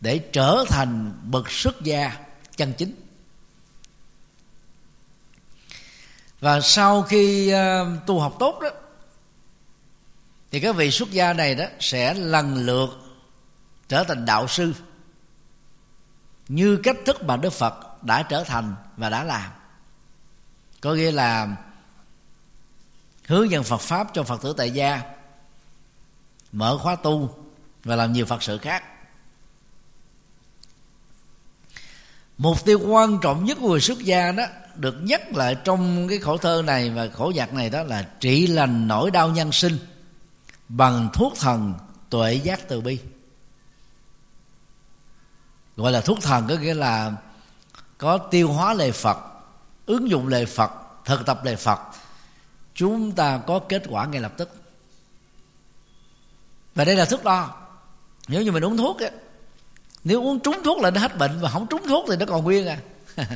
[0.00, 2.16] để trở thành bậc xuất gia
[2.56, 2.94] chân chính.
[6.40, 8.68] Và sau khi uh, tu học tốt đó
[10.50, 12.90] thì các vị xuất gia này đó sẽ lần lượt
[13.88, 14.72] trở thành đạo sư
[16.48, 19.50] như cách thức mà đức phật đã trở thành và đã làm.
[20.80, 21.56] Có nghĩa là
[23.26, 25.02] hướng dẫn phật pháp cho phật tử tại gia
[26.52, 27.34] mở khóa tu
[27.84, 28.84] và làm nhiều phật sự khác.
[32.38, 36.18] Mục tiêu quan trọng nhất của người xuất gia đó, được nhắc lại trong cái
[36.18, 39.78] khổ thơ này và khổ nhạc này đó là trị lành nỗi đau nhân sinh
[40.68, 41.74] bằng thuốc thần
[42.10, 42.98] tuệ giác từ bi.
[45.76, 47.12] Gọi là thuốc thần có nghĩa là
[47.98, 49.18] có tiêu hóa lời phật,
[49.86, 50.70] ứng dụng lời phật,
[51.04, 51.78] thực tập lời phật.
[52.74, 54.61] Chúng ta có kết quả ngay lập tức
[56.74, 57.54] và đây là thước đo.
[58.28, 59.10] Nếu như mình uống thuốc á,
[60.04, 62.44] nếu uống trúng thuốc là nó hết bệnh mà không trúng thuốc thì nó còn
[62.44, 62.78] nguyên à.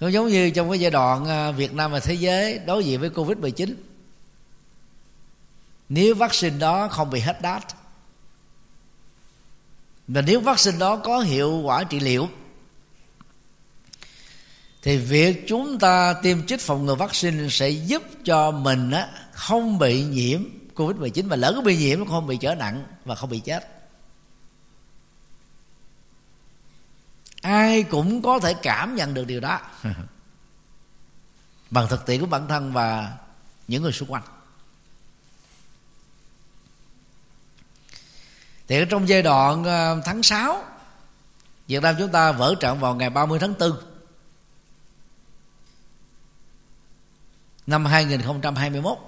[0.00, 3.00] Nó giống như trong cái giai đoạn à, Việt Nam và thế giới đối diện
[3.00, 3.74] với Covid-19
[5.88, 7.62] Nếu vaccine đó không bị hết đát,
[10.08, 12.28] Và nếu vaccine đó có hiệu quả trị liệu
[14.84, 19.78] thì việc chúng ta tiêm chích phòng ngừa vaccine sẽ giúp cho mình á, không
[19.78, 20.44] bị nhiễm
[20.74, 23.68] Covid-19 Và lỡ có bị nhiễm nó không bị trở nặng và không bị chết.
[27.40, 29.60] Ai cũng có thể cảm nhận được điều đó.
[31.70, 33.12] Bằng thực tiễn của bản thân và
[33.68, 34.22] những người xung quanh.
[38.68, 40.64] Thì trong giai đoạn ờ, tháng 6
[41.68, 43.93] Việt Nam chúng ta vỡ trận vào ngày 30 tháng 4
[47.66, 48.98] năm 2021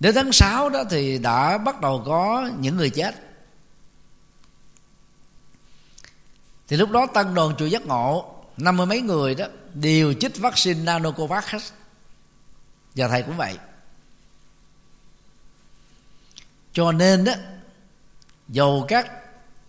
[0.00, 3.14] đến tháng 6 đó thì đã bắt đầu có những người chết.
[6.68, 10.38] Thì lúc đó tăng đoàn chùa giác ngộ, năm mươi mấy người đó, đều chích
[10.38, 11.58] vaccine nanocovax hết.
[12.94, 13.58] Và thầy cũng vậy.
[16.72, 17.32] Cho nên đó,
[18.48, 19.10] dầu các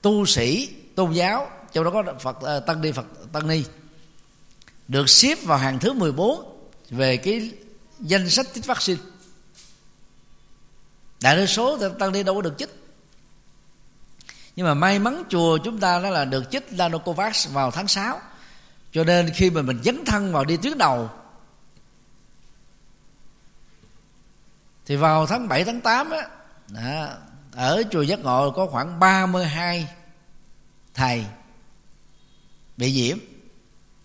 [0.02, 3.64] tu sĩ, tôn giáo, trong đó có phật ờ, tăng ni phật, tăng ni
[4.92, 7.52] được xếp vào hàng thứ 14 về cái
[8.00, 9.02] danh sách chích vaccine.
[11.22, 12.70] Đại đa số tăng ni đâu có được chích.
[14.56, 18.22] Nhưng mà may mắn chùa chúng ta đó là được chích Nanocovax vào tháng 6
[18.92, 21.10] cho nên khi mà mình dấn thân vào đi tuyến đầu
[24.86, 26.28] thì vào tháng 7 tháng 8 á
[26.68, 27.10] đó,
[27.52, 29.88] ở chùa Giác Ngộ có khoảng 32
[30.94, 31.26] thầy
[32.78, 33.18] bị nhiễm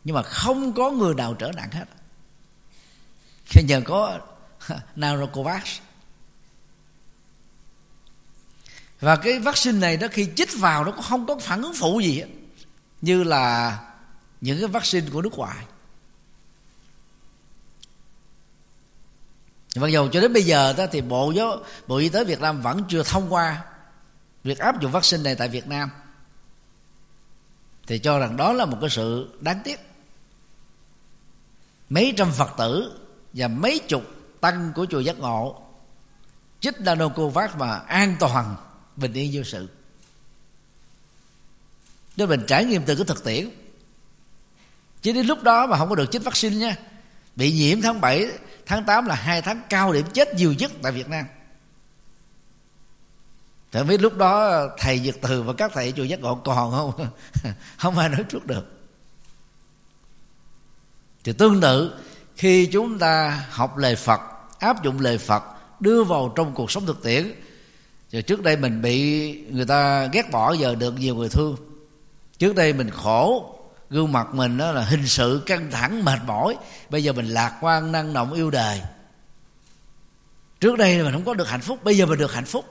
[0.07, 1.85] nhưng mà không có người nào trở nặng hết.
[3.45, 4.19] Khi nhờ có
[4.97, 5.63] Nanocovax
[9.01, 12.19] và cái vaccine này đó khi chích vào nó không có phản ứng phụ gì
[12.19, 12.27] hết.
[13.01, 13.79] Như là
[14.41, 15.65] những cái vaccine của nước ngoài.
[19.77, 22.63] Mặc dù cho đến bây giờ đó thì bộ giáo, bộ y tế Việt Nam
[22.63, 23.65] vẫn chưa thông qua
[24.45, 25.91] việc áp dụng vaccine này tại Việt Nam.
[27.87, 29.96] Thì cho rằng đó là một cái sự đáng tiếc
[31.89, 33.01] mấy trăm phật tử
[33.33, 34.03] và mấy chục
[34.41, 35.63] tăng của chùa giác ngộ.
[36.61, 38.57] Chích nanocovax mà an toàn
[38.97, 39.69] bình yên vô sự.
[42.17, 43.51] Để mình trải nghiệm từ cái thực tiễn.
[45.03, 46.77] Chứ đến lúc đó mà không có được chích vaccine nha.
[47.37, 48.27] Bị nhiễm tháng 7
[48.67, 51.27] tháng 8 là hai tháng cao điểm chết nhiều nhất tại Việt Nam.
[53.71, 57.09] Tại biết lúc đó thầy Việt Từ và các thầy chùa giác ngộ còn không?
[57.77, 58.76] Không ai nói trước được.
[61.27, 61.95] Thì tương tự,
[62.37, 64.21] Khi chúng ta học lời Phật,
[64.59, 65.43] Áp dụng lời Phật,
[65.81, 67.33] Đưa vào trong cuộc sống thực tiễn
[68.13, 71.57] rồi trước đây mình bị người ta ghét bỏ, giờ được nhiều người thương.
[72.39, 73.55] Trước đây mình khổ,
[73.91, 76.57] gương mặt mình đó là hình sự, căng thẳng, mệt mỏi.
[76.91, 78.81] Bây giờ mình lạc quan, năng động, yêu đời.
[80.61, 82.65] Trước đây mình không có được hạnh phúc, bây giờ mình được hạnh phúc.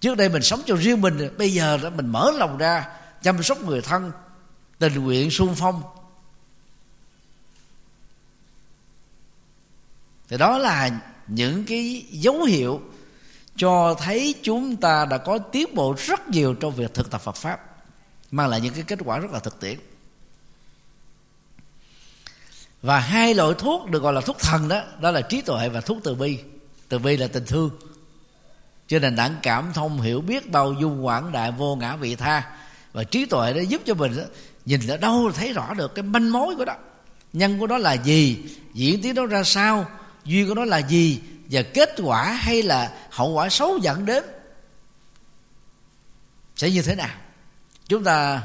[0.00, 2.86] Trước đây mình sống cho riêng mình, bây giờ đó mình mở lòng ra,
[3.22, 4.12] chăm sóc người thân,
[4.78, 5.82] tình nguyện sung phong.
[10.30, 10.90] Thì đó là
[11.26, 12.80] những cái dấu hiệu
[13.56, 17.36] cho thấy chúng ta đã có tiến bộ rất nhiều trong việc thực tập Phật
[17.36, 17.60] pháp
[18.30, 19.78] mang lại những cái kết quả rất là thực tiễn.
[22.82, 25.80] Và hai loại thuốc được gọi là thuốc thần đó đó là trí tuệ và
[25.80, 26.38] thuốc từ bi.
[26.88, 27.70] Từ bi là tình thương.
[28.88, 32.56] Cho nên đẳng cảm thông hiểu biết bao dung quảng đại vô ngã vị tha.
[32.92, 34.22] Và trí tuệ đó giúp cho mình đó,
[34.64, 36.74] nhìn ở đâu thấy rõ được cái manh mối của đó.
[37.32, 38.38] Nhân của đó là gì?
[38.74, 39.86] Diễn tiến đó ra sao?
[40.30, 41.20] duyên của nó là gì
[41.50, 44.24] và kết quả hay là hậu quả xấu dẫn đến?
[46.56, 47.16] Sẽ như thế nào?
[47.88, 48.42] Chúng ta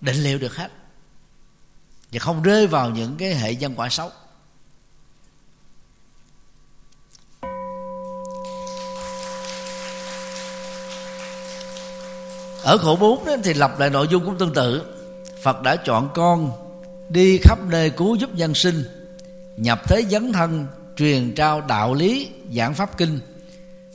[0.00, 0.68] định liệu được hết.
[2.12, 4.10] Và không rơi vào những cái hệ nhân quả xấu.
[12.62, 14.96] Ở khổ bốn thì lập lại nội dung cũng tương tự.
[15.42, 16.52] Phật đã chọn con
[17.08, 19.03] đi khắp nơi cứu giúp nhân sinh
[19.56, 23.20] nhập thế dấn thân, truyền trao đạo lý, giảng pháp kinh.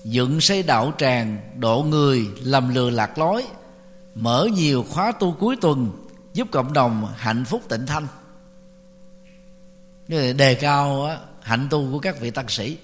[0.03, 3.45] Dựng xây đạo tràng, độ người, lầm lừa lạc lối,
[4.16, 8.07] mở nhiều khóa tu cuối tuần, giúp cộng đồng hạnh phúc tịnh thanh.
[10.07, 11.10] Đề cao
[11.41, 12.78] hạnh tu của các vị tăng sĩ.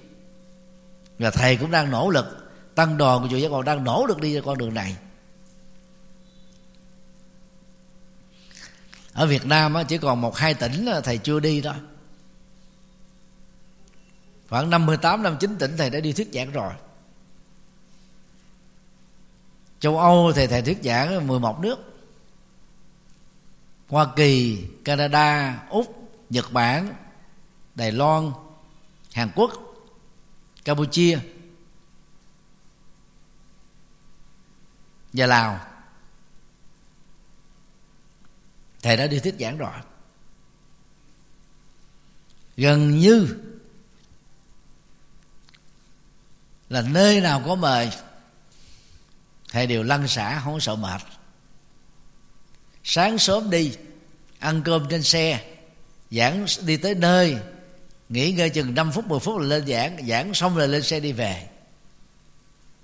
[1.19, 4.21] Và thầy cũng đang nỗ lực, tăng đoàn của chùa giác ngộ đang nỗ lực
[4.21, 4.95] đi ra con đường này.
[9.13, 11.75] Ở Việt Nam chỉ còn một hai tỉnh thầy chưa đi đó
[14.55, 16.73] khoảng 58 năm chín tỉnh thầy đã đi thuyết giảng rồi.
[19.79, 21.77] Châu Âu thì thầy thuyết giảng 11 nước.
[23.87, 26.93] Hoa Kỳ, Canada, Úc, Nhật Bản,
[27.75, 28.31] Đài Loan,
[29.13, 29.51] Hàn Quốc,
[30.65, 31.19] Campuchia
[35.13, 35.59] và Lào.
[38.81, 39.73] Thầy đã đi thuyết giảng rồi.
[42.57, 43.37] Gần như
[46.69, 47.89] là nơi nào có mời
[49.51, 51.01] thầy đều lăn xả không sợ mệt.
[52.83, 53.71] Sáng sớm đi
[54.39, 55.45] ăn cơm trên xe
[56.11, 57.37] giảng đi tới nơi
[58.09, 60.99] nghỉ ngơi chừng 5 phút 10 phút là lên giảng giảng xong rồi lên xe
[60.99, 61.47] đi về.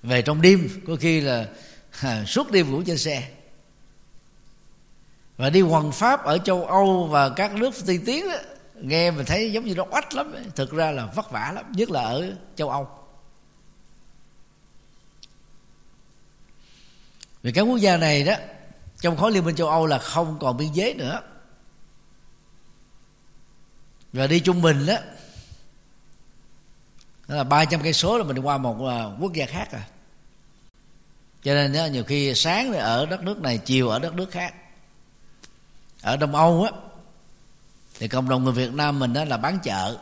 [0.03, 1.47] Về trong đêm có khi là
[2.01, 3.29] à, suốt đêm ngủ trên xe.
[5.37, 8.37] Và đi hoàng pháp ở châu âu và các nước tiên tiến đó,
[8.75, 11.89] nghe mình thấy giống như nó oách lắm thực ra là vất vả lắm nhất
[11.91, 13.00] là ở châu âu.
[17.43, 18.33] Vì các quốc gia này đó
[19.01, 21.21] trong khối liên minh châu âu là không còn biên giới nữa.
[24.13, 24.95] Và đi trung bình đó
[27.27, 29.87] đó là 300 cây số là mình qua một à, quốc gia khác à.
[31.43, 34.53] Cho nên đó, nhiều khi sáng ở đất nước này chiều ở đất nước khác.
[36.01, 36.71] Ở đông âu á
[37.99, 39.97] thì cộng đồng người việt nam mình đó là bán chợ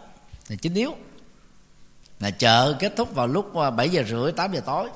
[0.47, 0.95] là chính yếu.
[2.19, 4.89] Là chợ kết thúc vào lúc à, 7 giờ rưỡi 8 giờ tối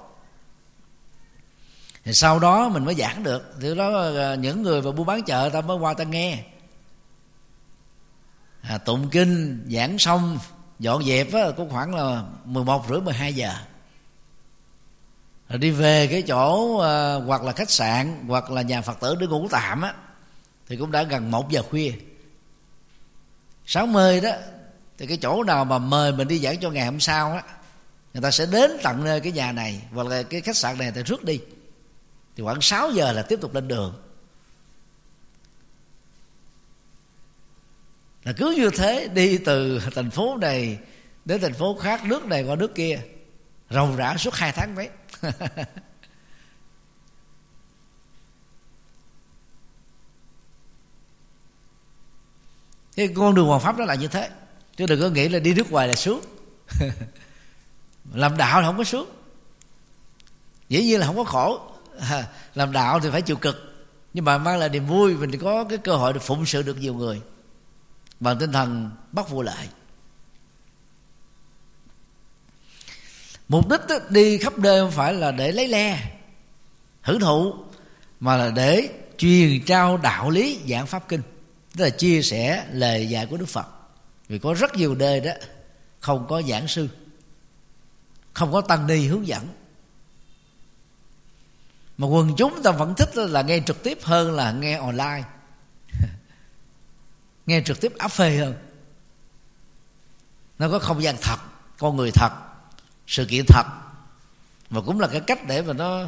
[2.05, 3.55] thì sau đó mình mới giảng được.
[3.61, 6.43] Thì đó à, những người vào buôn bán chợ ta mới qua ta nghe.
[8.61, 10.39] À, tụng kinh giảng xong
[10.79, 13.53] dọn dẹp á, cũng khoảng là 11 rưỡi 12 giờ.
[15.49, 19.15] Rồi đi về cái chỗ à, hoặc là khách sạn hoặc là nhà phật tử
[19.19, 19.93] để ngủ tạm á
[20.67, 21.91] thì cũng đã gần một giờ khuya.
[23.65, 24.31] Sáng mươi đó
[24.97, 27.43] thì cái chỗ nào mà mời mình đi giảng cho ngày hôm sau á
[28.13, 30.91] người ta sẽ đến tận nơi cái nhà này hoặc là cái khách sạn này
[30.95, 31.39] thì rước đi
[32.35, 34.03] thì khoảng 6 giờ là tiếp tục lên đường.
[38.23, 40.79] Là cứ như thế, đi từ thành phố này
[41.25, 42.99] đến thành phố khác, nước này qua nước kia
[43.69, 44.89] rồng rã suốt hai tháng mấy.
[52.95, 54.29] Cái con đường hoàng pháp đó là như thế,
[54.77, 56.21] chứ đừng có nghĩ là đi nước ngoài là sướng.
[58.13, 59.09] Làm đạo là không có sướng.
[60.69, 61.72] Dĩ nhiên là không có khổ
[62.55, 63.87] làm đạo thì phải chịu cực.
[64.13, 66.77] Nhưng mà mang lại niềm vui mình có cái cơ hội được phụng sự được
[66.77, 67.21] nhiều người.
[68.19, 69.67] Bằng tinh thần bắt vụ lại.
[73.47, 76.11] Mục đích đó, đi khắp nơi không phải là để lấy le
[77.01, 77.55] hưởng thụ
[78.19, 81.21] mà là để truyền trao đạo lý giảng pháp kinh.
[81.77, 83.65] Tức là chia sẻ lời dạy của đức phật.
[84.27, 85.31] Vì có rất nhiều nơi đó
[85.99, 86.89] không có giảng sư
[88.33, 89.47] không có tăng ni hướng dẫn
[91.97, 95.23] mà quần chúng ta vẫn thích là nghe trực tiếp hơn là nghe online.
[97.45, 98.53] Nghe trực tiếp áp phê hơn.
[100.59, 101.37] Nó có không gian thật,
[101.77, 102.31] con người thật,
[103.07, 103.63] sự kiện thật.
[104.69, 106.05] Và cũng là cái cách để mà nó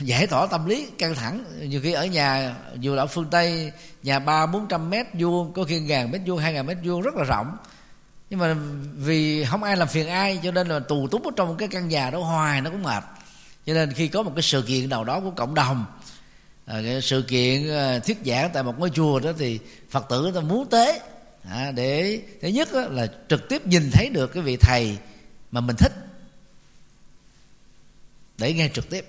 [0.00, 1.44] giải tỏa tâm lý căng thẳng.
[1.68, 5.52] Nhiều khi ở nhà, dù là ở phương tây, nhà ba, bốn trăm mét vuông,
[5.52, 7.56] có khi ngàn mét vuông, hai ngàn mét vuông, rất là rộng.
[8.30, 8.56] Nhưng mà
[8.96, 11.88] vì không ai làm phiền ai, cho nên là tù túng ở trong cái căn
[11.88, 13.04] nhà đó hoài, nó cũng mệt
[13.66, 15.84] cho nên khi có một cái sự kiện nào đó của cộng đồng
[16.66, 19.58] à, cái sự kiện à, thuyết giảng tại một ngôi chùa đó thì
[19.90, 21.00] phật tử ta muốn tế
[21.50, 24.98] à, để thứ nhất là trực tiếp nhìn thấy được cái vị thầy
[25.50, 25.92] mà mình thích.
[28.38, 29.06] Để nghe trực tiếp.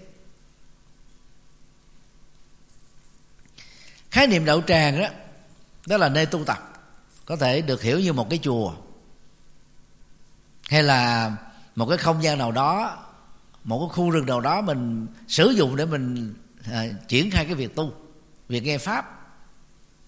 [4.12, 5.08] Khái niệm đạo tràng đó
[5.86, 6.74] đó là nơi tu tập
[7.26, 8.74] có thể được hiểu như một cái chùa
[10.70, 11.32] hay là
[11.76, 13.05] một cái không gian nào đó
[13.66, 16.34] một cái khu rừng nào đó mình sử dụng để mình
[16.72, 17.94] à, triển khai cái việc tu
[18.50, 19.16] việc nghe pháp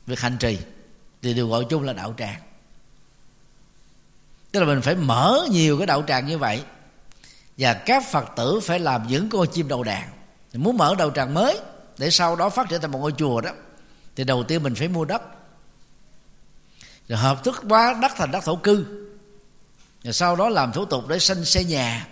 [0.07, 0.59] việc hành trì
[1.21, 2.41] thì đều gọi chung là đạo tràng.
[4.51, 6.63] Tức là mình phải mở nhiều cái đạo tràng như vậy
[7.57, 10.09] và các phật tử phải làm những con chim đầu đàn.
[10.53, 11.59] Muốn mở đầu tràng mới
[11.97, 13.51] để sau đó phát triển thành một ngôi chùa đó
[14.15, 15.21] thì đầu tiên mình phải mua đất.
[17.07, 19.07] Rồi hợp thức hóa đất thành đất thổ cư.
[20.03, 22.07] Rồi sau đó làm thủ tục để sinh xây nhà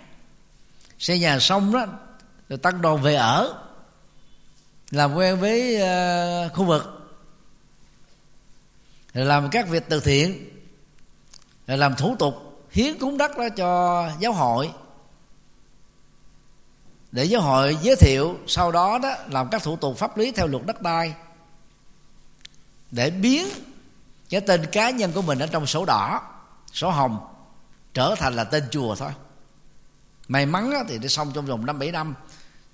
[0.98, 1.86] xây nhà xong đó
[2.48, 3.62] rồi tăng đoàn về ở
[4.90, 6.82] làm quen với uh, khu vực.
[9.14, 10.50] Rồi làm các việc từ thiện
[11.66, 12.34] rồi làm thủ tục
[12.70, 14.70] hiến cúng đất đó cho giáo hội.
[17.12, 20.46] Để giáo hội giới thiệu sau đó đó làm các thủ tục pháp lý theo
[20.46, 21.14] luật đất đai.
[22.90, 23.48] Để biến
[24.30, 26.22] cái tên cá nhân của mình ở trong sổ đỏ
[26.72, 27.18] sổ hồng
[27.94, 29.10] trở thành là tên chùa thôi
[30.28, 32.14] may mắn thì để xong trong vòng năm, bảy năm.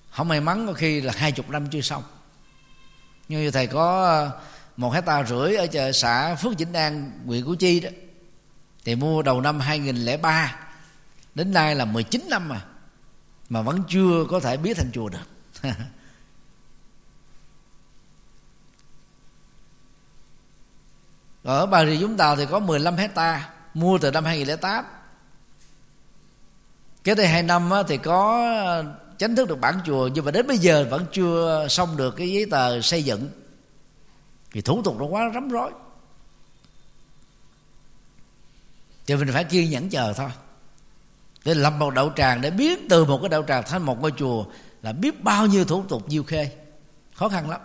[0.09, 2.03] Không may mắn, có khi là hai chục năm chưa xong.
[3.27, 4.39] Như thầy có ờ,
[4.77, 7.89] một hecta rưỡi ở chợ xã Phước Vĩnh An, huyện Củ Chi đó.
[8.85, 10.55] Thì mua đầu năm 2003
[11.35, 12.65] đến nay là 19 năm mà
[13.49, 15.27] mà vẫn chưa có thể biết thành chùa được.
[21.43, 24.85] Ở Bà Rịa Vũng Tàu thì có 15 hecta, mua từ năm 2008
[27.03, 28.85] cái đây hai năm thì có ờ,
[29.17, 32.31] chính thức được bản chùa, nhưng mà đến bây giờ vẫn chưa xong được cái
[32.31, 33.29] giấy tờ xây dựng.
[34.51, 35.71] Thì thủ tục nó quá rắm rối.
[39.05, 40.29] Thì mình phải kiên nhẫn chờ thôi.
[41.45, 44.11] Để lập một đạo tràng để biến từ một cái đạo tràng thành một ngôi
[44.17, 44.45] chùa
[44.81, 46.51] là biết bao nhiêu thủ tục nhiều khê.
[47.13, 47.61] Khó khăn lắm.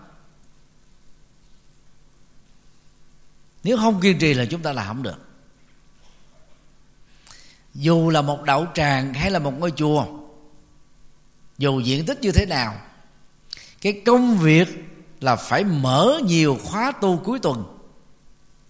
[3.65, 5.28] Nếu không kiên trì là chúng ta làm không được
[7.79, 10.07] dù là một đạo tràng hay là một ngôi chùa,
[11.59, 12.75] dù diện tích như thế nào,
[13.81, 14.69] cái công việc
[15.21, 17.79] là phải mở nhiều khóa tu cuối tuần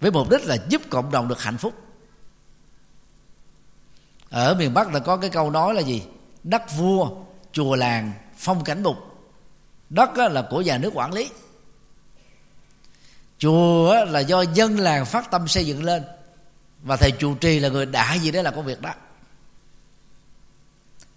[0.00, 1.74] với mục đích là giúp cộng đồng được hạnh phúc.
[4.30, 6.02] Ở miền bắc là có cái câu nói là gì?
[6.42, 7.10] Đất vua,
[7.52, 8.96] chùa làng, phong cảnh mục.
[9.90, 11.30] Đất là của nhà nước quản lý.
[13.38, 16.02] Chùa là do dân làng phát tâm xây dựng lên
[16.82, 18.94] và thầy chủ trì là người đại gì đấy là công việc đó.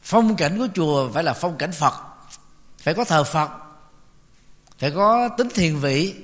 [0.02, 1.94] Phong cảnh của chùa phải là phong cảnh phật.
[2.78, 3.50] Phải có thờ phật.
[4.78, 6.16] Phải có tính thiền vị.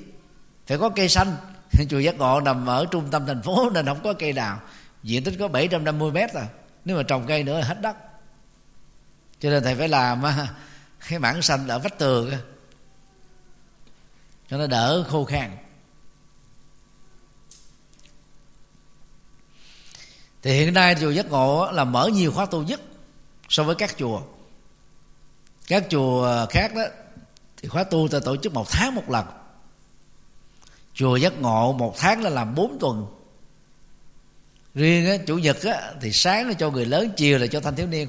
[0.68, 1.36] Phải có cây xanh.
[1.90, 4.60] Chùa giác ngộ nằm ở trung tâm thành phố nên không có cây nào.
[5.04, 6.48] Diện tích có 750 mét à
[6.86, 7.98] nếu mà trồng cây nữa là hết đất.
[9.40, 10.24] Cho nên thầy phải làm
[11.10, 12.32] cái mảng xanh ở vách tường
[14.50, 15.58] cho nó đỡ khô khan.
[20.48, 22.82] Thì hiện nay chùa giác ngộ là mở nhiều khóa tu nhất
[23.50, 24.22] so với các chùa.
[25.68, 26.82] Các chùa khác đó
[27.58, 29.26] thì khóa tu ta tổ chức một tháng một lần.
[30.94, 33.08] Chùa giác ngộ một tháng là làm bốn tuần.
[34.76, 37.76] Riêng á, chủ nhật á, thì sáng là cho người lớn chiều là cho thanh
[37.76, 38.08] thiếu niên.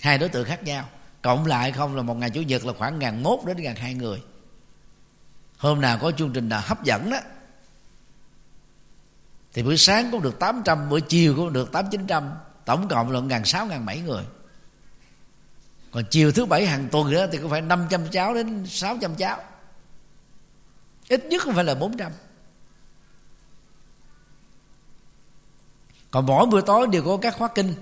[0.00, 0.88] Hai đối tượng khác nhau.
[1.22, 3.94] Cộng lại không là một ngày chủ nhật là khoảng ngàn mốt đến ngàn hai
[3.94, 4.22] người.
[5.58, 7.18] Hôm nào có chương trình nào hấp dẫn đó
[9.54, 12.30] thì buổi sáng cũng được 800 buổi chiều cũng được tám chín trăm,
[12.64, 14.24] tổng cộng là ngàn sáu, ngàn bảy người.
[15.90, 19.38] Còn chiều thứ bảy hàng tuần nữa thì cũng phải 500 cháu đến 600 cháu.
[21.08, 22.12] Ít nhất cũng phải là 400
[26.10, 27.74] còn mỗi buổi tối đều có các khóa kinh.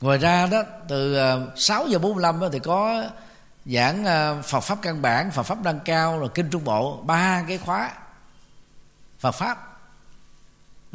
[0.00, 3.04] Ngoài ra đó, từ ờ, 6 giờ 45 đó thì có
[3.66, 7.44] giảng ờ, Phật pháp căn bản, Phật pháp nâng cao, rồi kinh trung bộ, ba
[7.48, 7.92] cái khóa
[9.18, 9.58] Phật pháp.
[9.58, 9.71] rồi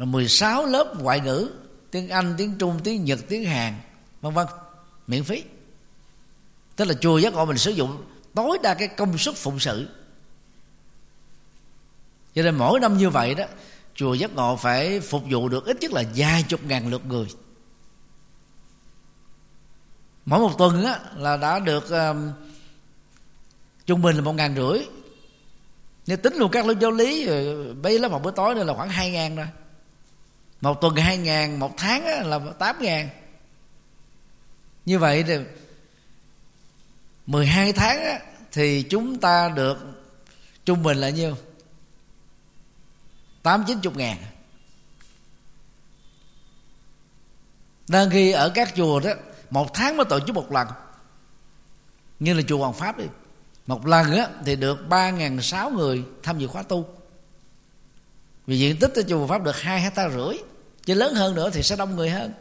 [0.06, 1.50] 16 lớp ngoại ngữ
[1.90, 3.74] tiếng Anh tiếng Trung tiếng Nhật tiếng Hàn
[4.20, 4.46] vân vân
[5.06, 5.42] miễn phí.
[6.76, 9.88] Tức là chùa giác ngộ mình sử dụng tối đa cái công suất phụng sự.
[12.34, 13.44] Cho nên mỗi năm như vậy đó
[13.94, 17.26] chùa giác ngộ phải phục vụ được ít nhất là vài chục ngàn lượt người.
[20.24, 22.32] Mỗi một tuần á, là đã được um,
[23.86, 24.78] trung bình là một ngàn rưỡi.
[26.06, 27.28] Nếu tính luôn các lớp giáo lý
[27.82, 29.46] bây lớp học buổi tối nữa là khoảng hai ngàn rồi
[30.60, 33.08] một tuần hai ngàn một tháng là tám ngàn.
[34.84, 35.34] Như vậy thì
[37.26, 38.20] 12 tháng
[38.52, 39.78] thì chúng ta được
[40.64, 41.36] trung bình là nhiêu?
[43.42, 44.16] Tám chín chục ngàn.
[47.88, 49.10] Đang khi ở các chùa đó
[49.50, 50.68] một tháng mới tổ chức một lần.
[52.18, 53.04] Như là chùa Hoàng Pháp đi.
[53.66, 56.97] Một lần á, thì được ba ngàn sáu người tham dự khóa tu
[58.48, 60.38] vì diện tích ở chùa Pháp được hai hecta rưỡi,
[60.84, 62.32] chứ lớn hơn nữa thì sẽ đông người hơn.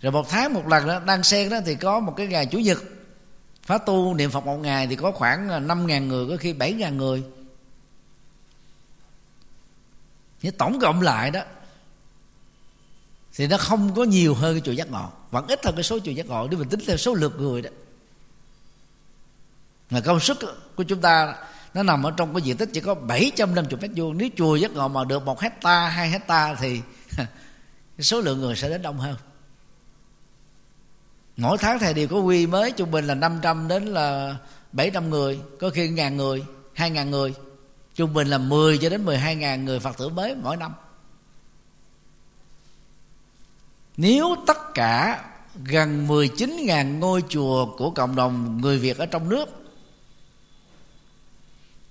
[0.00, 2.58] Rồi một tháng một lần đó, đang sen đó thì có một cái ngày chủ
[2.58, 2.82] nhật,
[3.62, 6.52] phá tu niệm phật một ngày thì có khoảng à, năm ngàn người, có khi
[6.52, 7.22] bảy ngàn người.
[10.42, 11.42] Nhưng tổng cộng lại đó,
[13.34, 15.98] thì nó không có nhiều hơn cái chùa giác ngộ, vẫn ít hơn cái số
[15.98, 17.70] chùa giác ngộ, nếu mình tính theo số lượt người đó.
[19.90, 20.38] Mà công sức
[20.76, 21.34] của chúng ta
[21.74, 24.18] nó nằm ở trong cái diện tích chỉ có 750 mét vuông.
[24.18, 26.80] Nếu chùa giác ngộ mà được một hecta hai hecta thì
[27.98, 29.16] số lượng người sẽ đến đông hơn.
[31.36, 34.36] Mỗi tháng thầy đều có quy mới trung bình là 500 đến là
[34.72, 36.44] 700 người, có khi ngàn người,
[36.74, 37.34] hai ngàn người.
[37.94, 40.72] Trung bình là 10 cho đến 12 ngàn người Phật tử mới mỗi năm.
[43.96, 45.24] Nếu tất cả
[45.64, 49.59] gần 19 ngàn ngôi chùa của cộng đồng người Việt ở trong nước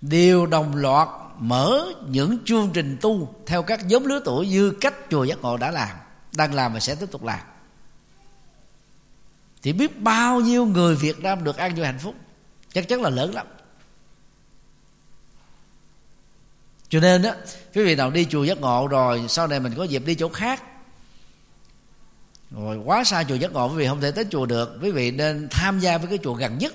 [0.01, 4.93] đều đồng loạt mở những chương trình tu theo các nhóm lứa tuổi như cách
[5.09, 5.97] chùa giác ngộ đã làm,
[6.35, 7.39] đang làm và sẽ tiếp tục làm.
[9.61, 12.15] Thì biết bao nhiêu người Việt Nam được an vui hạnh phúc,
[12.73, 13.47] chắc chắn là lớn lắm.
[16.89, 17.31] Cho nên đó
[17.73, 20.29] quý vị nào đi chùa giác ngộ rồi, sau này mình có dịp đi chỗ
[20.29, 20.63] khác.
[22.51, 24.77] Rồi quá xa chùa giác ngộ, quý vị không thể tới chùa được.
[24.81, 26.73] Quý vị nên tham gia với cái chùa gần nhất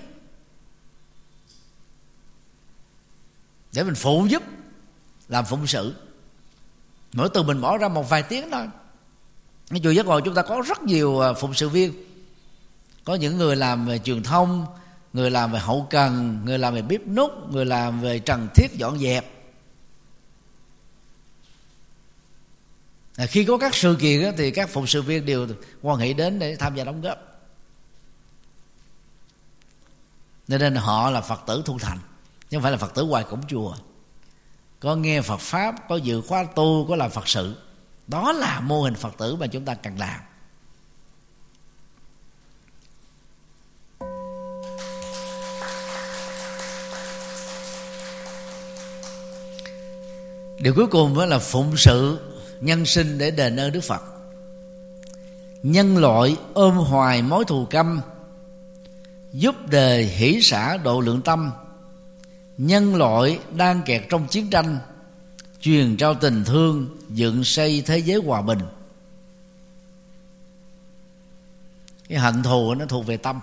[3.74, 4.42] để mình phụ giúp
[5.28, 5.94] làm phụng sự.
[7.12, 8.68] Mỗi từ mình bỏ ra một vài tiếng thôi.
[9.70, 11.92] Cái chùa giác ngộ chúng ta có rất nhiều à, phụng sự viên.
[13.04, 14.66] Có những người làm về truyền thông
[15.12, 18.72] người làm về hậu cần người làm về bếp nút người làm về trần thiết
[18.72, 19.30] dọn dẹp.
[23.16, 25.46] À, khi có các sự kiện đó, thì các phụng sự viên đều
[25.82, 27.18] quan hệ đến để tham gia đóng góp.
[30.48, 31.98] Nên họ là phật tử thu thành
[32.54, 33.74] chứ không phải là phật tử ngoài cổng chùa.
[34.80, 37.56] Có nghe phật pháp, có dự khóa tu, có làm phật sự.
[38.06, 40.20] Đó là mô hình phật tử mà chúng ta cần làm.
[50.60, 52.18] Điều cuối cùng là phụng sự
[52.60, 54.02] nhân sinh để đền ơn đức phật.
[55.62, 58.00] Nhân loại ôm hoài mối thù căm
[59.32, 61.50] giúp đề hỷ xã độ lượng tâm
[62.58, 64.78] nhân loại đang kẹt trong chiến tranh,
[65.60, 68.58] truyền trao tình thương, dựng xây thế giới hòa bình.
[72.08, 73.40] Cái hận thù nó thuộc về tâm,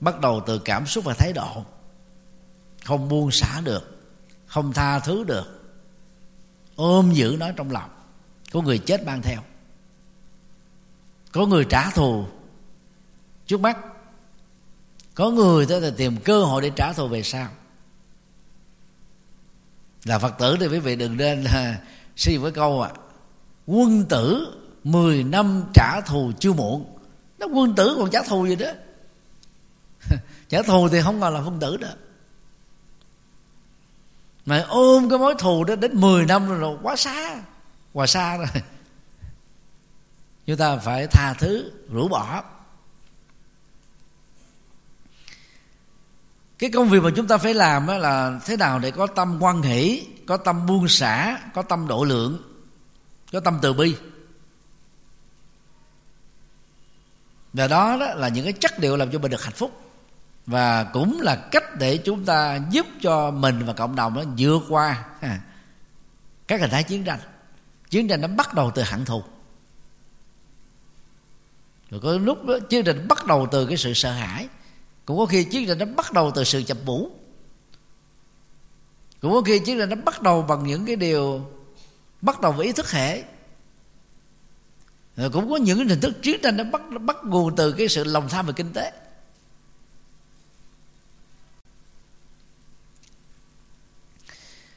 [0.00, 1.64] bắt đầu từ cảm xúc và thái độ.
[2.84, 3.98] Không buông xả được,
[4.46, 5.72] không tha thứ được,
[6.76, 7.90] ôm giữ nó trong lòng.
[8.52, 9.42] Có người chết mang theo,
[11.32, 12.26] có người trả thù
[13.46, 13.78] trước mắt
[15.18, 17.48] có người tới là tìm cơ hội để trả thù về sau.
[20.04, 21.80] Là phật tử thì quý vị đừng nên là
[22.16, 22.90] suy với câu à
[23.66, 26.98] quân tử 10 năm trả thù chưa muộn.
[27.38, 28.70] Nó quân tử còn trả thù gì đó
[30.48, 31.94] trả thù thì không còn là quân tử nữa.
[34.46, 37.42] Mà ôm cái mối thù đó đến 10 năm rồi, rồi quá xa
[37.92, 38.46] quá xa rồi.
[40.46, 42.44] Chúng ta phải tha thứ rũ bỏ.
[46.58, 49.62] Cái công việc mà chúng ta phải làm là thế nào để có tâm quan
[49.62, 52.42] hỷ có tâm buông xả có tâm độ lượng
[53.32, 53.96] có tâm từ bi.
[57.52, 59.80] Và đó, đó là những cái chất liệu làm cho mình được hạnh phúc.
[60.46, 64.62] Và cũng là cách để chúng ta giúp cho mình và cộng đồng nó vượt
[64.68, 65.04] qua
[66.48, 67.18] các hình thái chiến tranh.
[67.90, 69.22] Chiến tranh nó bắt đầu từ hận thù.
[71.90, 74.48] Rồi có lúc đó, chiến tranh bắt đầu từ cái sự sợ hãi
[75.08, 77.10] cũng có khi chiến tranh nó bắt đầu từ sự chập mũ,
[79.20, 81.50] cũng có khi chiến tranh nó bắt đầu bằng những cái điều
[82.20, 83.22] bắt đầu với ý thức hệ.
[85.16, 87.88] Rồi cũng có những hình thức chiến tranh nó bắt nó bắt nguồn từ cái
[87.88, 88.92] sự lòng tham về kinh tế.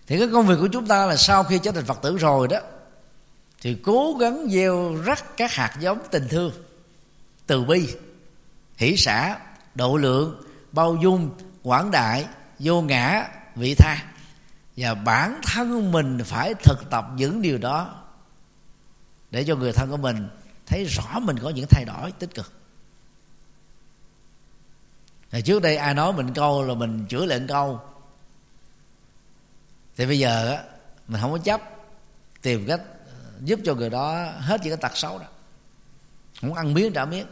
[0.07, 2.47] Thì cái công việc của chúng ta là sau khi trở thành phật tử rồi
[2.47, 2.59] đó
[3.61, 6.51] thì cố gắng gieo rắc các hạt giống tình thương
[7.47, 7.87] từ bi
[8.77, 9.39] hỷ xã
[9.75, 12.25] độ lượng, bao dung, quảng đại,
[12.59, 14.05] vô ngã, vị tha.
[14.77, 18.03] Và bản thân mình phải thực tập những điều đó
[19.31, 20.29] để cho người thân của mình
[20.65, 22.51] thấy rõ mình có những thay đổi tích cực.
[25.31, 27.81] Hồi trước đây ai nói mình câu là mình chữa lệnh câu.
[29.97, 30.63] Thì bây giờ
[31.07, 31.61] mình không có chấp
[32.41, 32.81] tìm cách
[33.39, 35.25] giúp cho người đó hết những cái tật xấu đó.
[36.41, 37.27] Không ăn miếng trả miếng.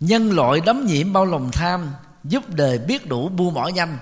[0.00, 1.94] Nhân loại đấm nhiễm bao lòng tham
[2.24, 3.98] giúp đời biết đủ buông bỏ nhanh.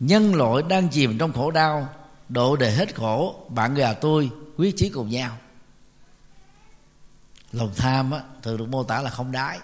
[0.00, 1.88] Nhân loại đang chìm trong khổ đau
[2.28, 5.38] độ đề hết khổ bạn gà tôi quyết chí cùng nhau.
[7.52, 9.58] Lòng tham á, thường được mô tả là không đái.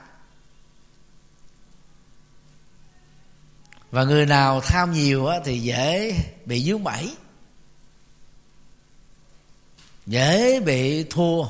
[3.91, 6.15] Và người nào tham nhiều á, thì dễ
[6.47, 7.17] bị dướng bẫy
[10.07, 11.45] dễ bị thua.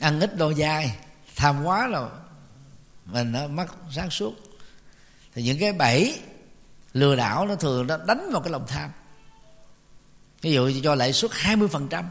[0.00, 0.96] Ăn ít đồ dai
[1.36, 2.10] tham quá rồi
[3.04, 4.34] mình nó mất sáng suốt.
[5.34, 6.20] Thì những cái bẫy
[6.92, 8.90] lừa đảo nó thường nó đánh vào cái lòng tham.
[10.42, 12.04] Ví dụ cho lãi suất 20%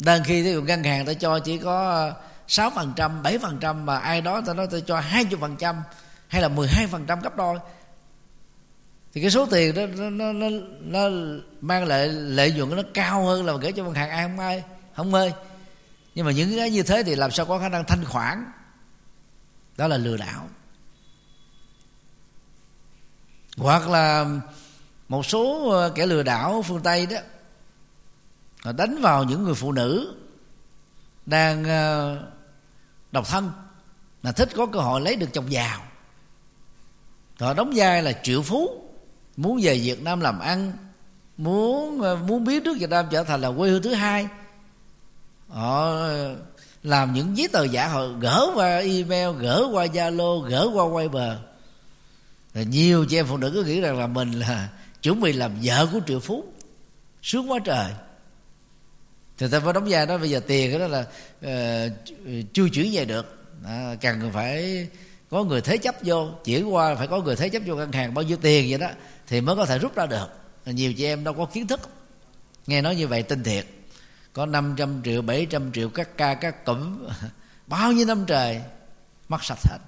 [0.00, 2.12] đang khi ví dụ ngân hàng ta cho chỉ có
[2.48, 5.40] sáu phần trăm bảy phần trăm mà ai đó ta nói ta cho hai chục
[5.40, 5.82] phần trăm
[6.28, 7.58] hay là 12 phần trăm gấp đôi
[9.12, 10.48] thì cái số tiền đó nó nó nó,
[10.80, 11.08] nó
[11.60, 14.64] mang lại lợi nhuận nó cao hơn là gửi cho ngân hàng ai không ai
[14.94, 15.32] không ơi
[16.16, 18.44] nhưng mà những cái như thế thì làm sao có khả năng thanh khoản?
[19.76, 20.48] Đó là lừa đảo.
[23.56, 24.26] Hoặc là
[25.08, 27.16] một số ờ, kẻ lừa đảo phương tây đó,
[28.64, 30.14] họ đánh vào những người phụ nữ
[31.26, 32.22] đang ờ,
[33.12, 33.50] độc thân,
[34.22, 35.80] là thích có cơ hội lấy được chồng giàu.
[37.40, 38.88] Họ đóng vai là triệu phú,
[39.36, 40.72] muốn về Việt Nam làm ăn,
[41.36, 44.28] muốn ờ, muốn biết trước Việt Nam trở thành là quê hương thứ hai
[45.48, 45.98] họ
[46.82, 51.32] làm những giấy tờ giả họ gỡ qua email gỡ qua zalo gỡ qua Viber.
[52.54, 54.68] Rồi nhiều chị em phụ nữ cứ nghĩ rằng là mình là
[55.02, 56.44] chuẩn bị làm vợ của triệu phú.
[57.22, 57.92] Sướng quá trời.
[59.38, 61.04] Thì ta phải đóng vai đó bây giờ tiền cái đó là
[61.42, 63.38] ờ, uh, chưa chuyển về được.
[63.64, 64.86] À, cần phải
[65.30, 68.14] có người thế chấp vô chuyển qua phải có người thế chấp vô ngân hàng
[68.14, 68.88] bao nhiêu tiền vậy đó
[69.26, 70.26] thì mới có thể rút ra được.
[70.66, 71.80] Nhiều chị em đâu có kiến thức.
[72.66, 73.66] Nghe nói như vậy tin thiệt
[74.36, 77.06] có 500 triệu 700 triệu các ca, các cụm.
[77.66, 78.62] Bao nhiêu năm trời?
[79.28, 79.78] Mất sạch hết.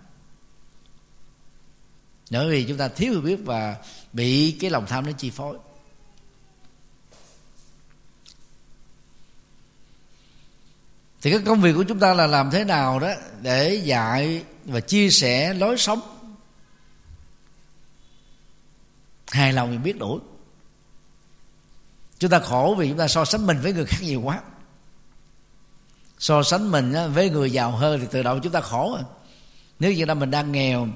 [2.30, 3.76] Bởi vì chúng ta thiếu hiểu biết và
[4.12, 5.58] bị cái lòng tham nó chi phối.
[11.22, 14.80] Thì cái công việc của chúng ta là làm thế nào đó để dạy và
[14.80, 16.00] chia sẻ lối sống?
[19.30, 20.20] Hài lòng thì biết đủ
[22.18, 24.40] chúng ta khổ vì chúng ta so sánh mình với người khác nhiều quá.
[26.18, 29.04] So sánh mình với người giàu hơn thì tự động chúng ta khổ rồi
[29.78, 30.88] nếu như là mình đang nghèo,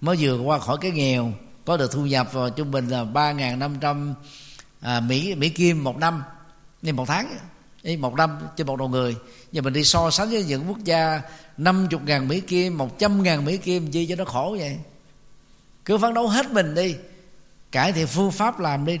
[0.00, 1.32] mới vừa qua khỏi cái nghèo,
[1.64, 4.14] có được thu nhập vào trung bình là ba năm trăm
[4.80, 6.22] à, mỹ mỹ kim một năm
[6.82, 7.38] nên một tháng
[7.82, 9.16] ý, một năm trên một đầu người.
[9.52, 11.20] Nhưng mình đi so sánh với những quốc gia
[11.56, 14.78] năm chục ngàn mỹ kim, một trăm ngàn mỹ kim, chi cho nó khổ vậy?
[15.84, 16.96] Cứ phấn đấu hết mình đi,
[17.72, 18.98] cải thiện phương pháp làm đi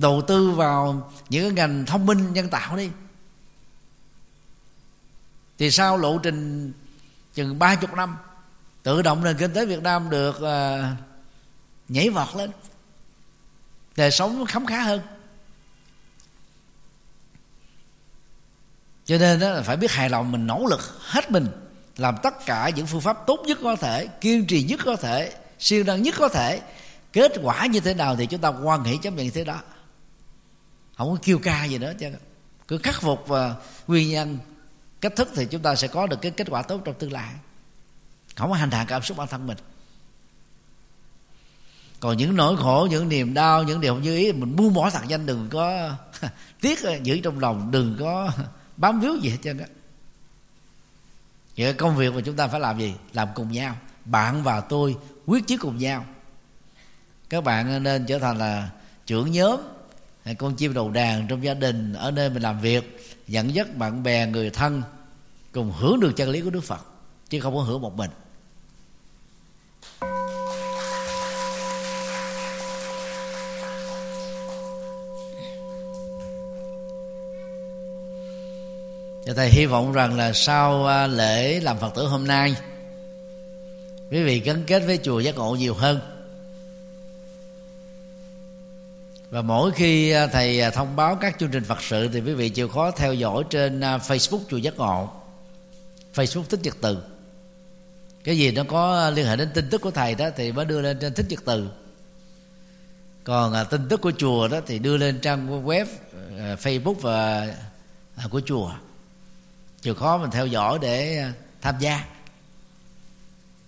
[0.00, 2.90] đầu tư vào những cái ngành thông minh nhân tạo đi.
[5.58, 6.72] Thì sau lộ trình
[7.34, 8.16] chừng ba chục năm
[8.82, 10.98] tự động nền kinh tế Việt Nam được uh,
[11.88, 12.50] nhảy vọt lên.
[13.96, 15.00] Đời sống khấm khá hơn.
[19.04, 21.48] Cho nên đó là phải biết hài lòng mình nỗ lực hết mình
[21.96, 25.32] làm tất cả những phương pháp tốt nhất có thể kiên trì nhất có thể
[25.58, 26.60] siêng năng nhất có thể.
[27.12, 29.60] Kết quả như thế nào thì chúng ta quan hệ chấp nhận thế đó
[30.98, 32.06] không có kêu ca gì nữa, chứ
[32.68, 33.54] cứ khắc phục và
[33.86, 34.38] nguyên nhân.
[35.00, 37.34] Cách thức thì chúng ta sẽ có được cái kết quả tốt trong tương lai.
[38.36, 39.58] Không có hành hạ cảm xúc bản thân mình.
[42.00, 44.90] Còn những nỗi khổ, những niềm đau, những điều không như ý, mình buông bỏ
[44.90, 45.94] thật danh đừng có
[46.60, 48.30] tiếc, giữ trong lòng, đừng có
[48.76, 49.64] bám víu gì hết trơn đó
[51.56, 52.94] vậy công việc mà chúng ta phải làm gì?
[53.12, 53.76] Làm cùng nhau.
[54.04, 54.96] Bạn và tôi
[55.26, 56.04] quyết chí cùng nhau.
[57.28, 58.70] Các bạn nên trở thành là
[59.06, 59.60] trưởng nhóm
[60.34, 64.02] con chim đầu đàn trong gia đình, ở nơi mình làm việc, dẫn dắt bạn
[64.02, 64.82] bè, người thân,
[65.52, 66.86] cùng hưởng được chân lý của đức phật,
[67.28, 68.10] chứ không có hưởng một mình.
[79.26, 82.54] Và thầy hy vọng rằng là sau à, lễ làm phật tử hôm nay,
[84.10, 86.17] quý vị gắn kết với chùa giác ngộ nhiều hơn.
[89.30, 92.34] Và mỗi khi à, thầy à, thông báo các chương trình phật sự thì quý
[92.34, 95.10] vị chịu khó theo dõi trên à, facebook chùa giác ngộ.
[96.14, 96.98] Facebook thích nhật từ.
[98.24, 100.80] Cái gì nó có liên hệ đến tin tức của thầy đó thì mới đưa
[100.80, 101.68] lên trên thích nhật từ.
[103.24, 105.86] Còn tin tức của chùa đó thì đưa lên trang web
[106.36, 107.54] facebook và
[108.30, 108.72] của chùa.
[109.82, 112.04] Chịu khó mình theo dõi để à, tham gia.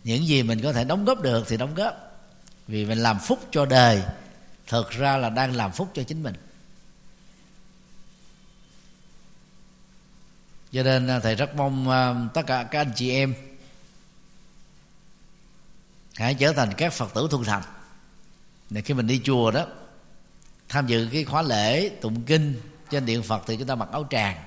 [0.04, 1.94] Những gì mình có thể đóng góp được thì đóng góp.
[2.68, 4.02] Vì mình làm phúc cho đời
[4.70, 6.34] thực ra là đang làm phúc cho chính mình.
[10.72, 13.34] Cho nên à, thầy rất mong à, tất cả các anh chị em
[16.14, 17.62] hãy trở thành các phật tử thuần thành.
[18.70, 19.66] Để khi mình đi chùa đó,
[20.68, 22.60] tham dự cái khóa lễ tụng kinh
[22.90, 24.44] trên điện phật thì chúng ta mặc áo tràng.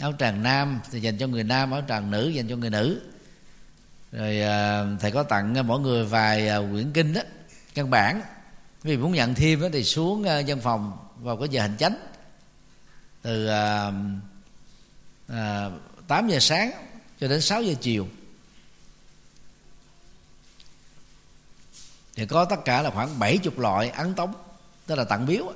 [0.00, 3.00] Áo tràng nam thì dành cho người nam, áo tràng nữ dành cho người nữ.
[4.12, 7.20] Rồi à, thầy có tặng mỗi người vài quyển kinh đó
[7.78, 8.22] căn bản.
[8.82, 11.96] Vì muốn nhận thêm thì xuống ờ, văn phòng vào cái giờ hành chánh
[13.22, 13.92] từ ờ,
[15.28, 15.70] ờ, à,
[16.08, 16.70] 8 giờ sáng
[17.20, 18.08] cho đến 6 giờ chiều.
[22.16, 24.34] Thì có tất cả là khoảng 70 loại ấn tống
[24.86, 25.52] tức là tặng biếu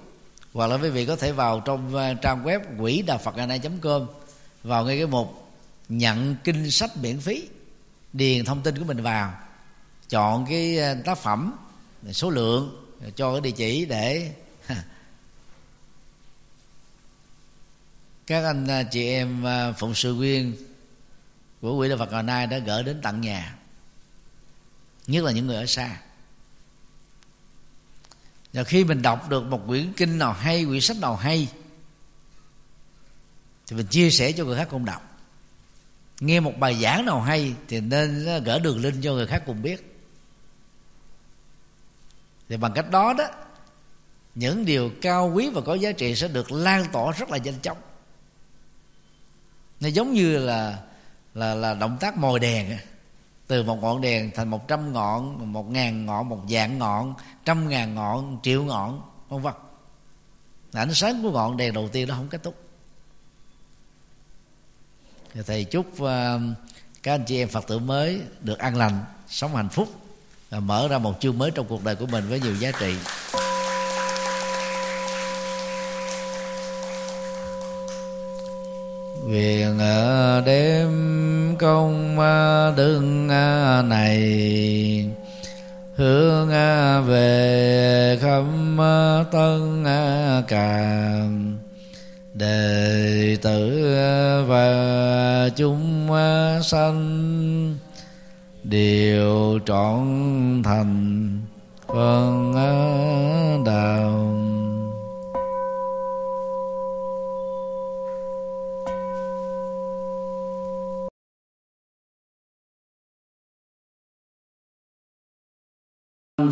[0.53, 3.35] hoặc là quý vị có thể vào trong trang web quỹ đạo phật
[3.83, 4.07] com
[4.63, 5.53] vào ngay cái mục
[5.89, 7.49] nhận kinh sách miễn phí
[8.13, 9.35] điền thông tin của mình vào
[10.09, 11.53] chọn cái tác phẩm
[12.13, 12.87] số lượng,
[13.17, 14.35] cho cái địa chỉ để
[18.27, 20.57] các anh à, chị em à, phụng sự viên
[21.61, 23.57] của quỹ đạo phật ngày nay đã gửi đến tận nhà,
[25.07, 26.01] nhất là những người ở xa.
[28.53, 31.49] Và khi mình đọc được một quyển kinh nào hay, quyển sách nào hay,
[33.67, 35.09] thì mình chia sẻ cho người khác cùng đọc.
[36.21, 39.43] Nghe một bài giảng nào hay, thì nên à, gỡ đường link cho người khác
[39.47, 39.92] cùng biết
[42.53, 43.25] thì bằng cách đó đó
[44.35, 47.61] những điều cao quý và có giá trị sẽ được lan tỏa rất là nhanh
[47.63, 47.77] chóng.
[49.81, 50.79] Nó giống như là
[51.35, 52.79] là là động tác mồi đèn
[53.47, 57.69] từ một ngọn đèn thành một trăm ngọn một ngàn ngọn một dạng ngọn trăm
[57.69, 59.55] ngàn ngọn triệu ngọn vân vân.
[60.73, 62.55] Ánh sáng của ngọn đèn đầu tiên nó không kết thúc.
[65.47, 66.09] Thầy chúc uh,
[67.03, 70.02] các anh chị em phật tử mới được an lành sống hạnh phúc
[70.53, 72.95] và mở ra một chương mới trong cuộc đời của mình với nhiều giá trị.
[79.25, 84.21] Nguyện ở ờ, đêm công ờ, đương ờ, này,
[85.97, 86.49] Hướng
[87.07, 88.79] về khâm
[89.33, 89.85] tân
[90.49, 91.59] càng,
[92.35, 93.83] Đệ tử
[94.49, 96.09] và chúng
[96.63, 97.82] sanh.
[98.65, 100.07] Đều trọn
[100.65, 101.29] thành
[101.87, 104.33] vâng phân đạo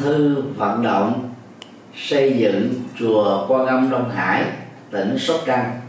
[0.00, 1.34] thư vận động
[1.96, 4.44] xây dựng chùa Quan Âm Đông Hải,
[4.90, 5.80] tỉnh Sóc Trăng.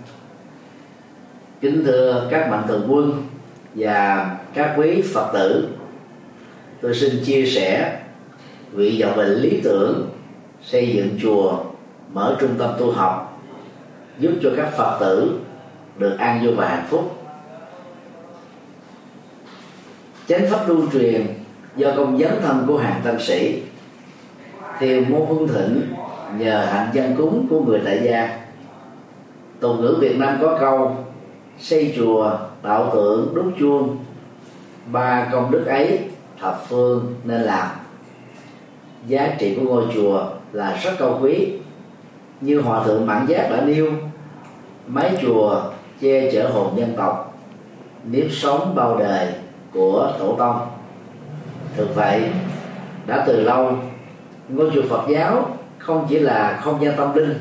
[1.62, 3.28] Kính thưa các mạnh thường quân
[3.76, 5.70] và các quý Phật tử
[6.82, 8.00] tôi xin chia sẻ
[8.72, 10.10] vị vọng về lý tưởng
[10.64, 11.60] xây dựng chùa,
[12.14, 13.44] mở trung tâm tu học,
[14.20, 15.40] giúp cho các Phật tử
[15.98, 17.18] được an vui và hạnh phúc.
[20.28, 21.28] Chánh pháp lưu truyền
[21.76, 23.62] do công dấn thân của hàng tăng sĩ
[24.80, 25.82] thiền môn hương thịnh
[26.38, 28.40] nhờ hạnh dân cúng của người tại gia.
[29.60, 31.06] Tục ngữ việt nam có câu,
[31.60, 33.98] xây chùa, tạo tượng, đúc chuông.
[34.92, 36.00] Ba công đức ấy
[36.42, 37.68] thập phương nên làm.
[39.08, 41.54] Giá trị của ngôi chùa là rất cao quý.
[42.42, 43.92] Như hòa thượng mãn giác đã nêu
[44.88, 45.62] mái chùa
[46.02, 47.38] che chở hồn dân tộc,
[48.04, 49.28] nếp sống bao đời
[49.74, 50.68] của tổ tông.
[51.76, 52.24] Thực vậy,
[53.08, 53.78] đã từ lâu,
[54.50, 57.36] ngôi chùa Phật giáo không chỉ là không gian tâm linh,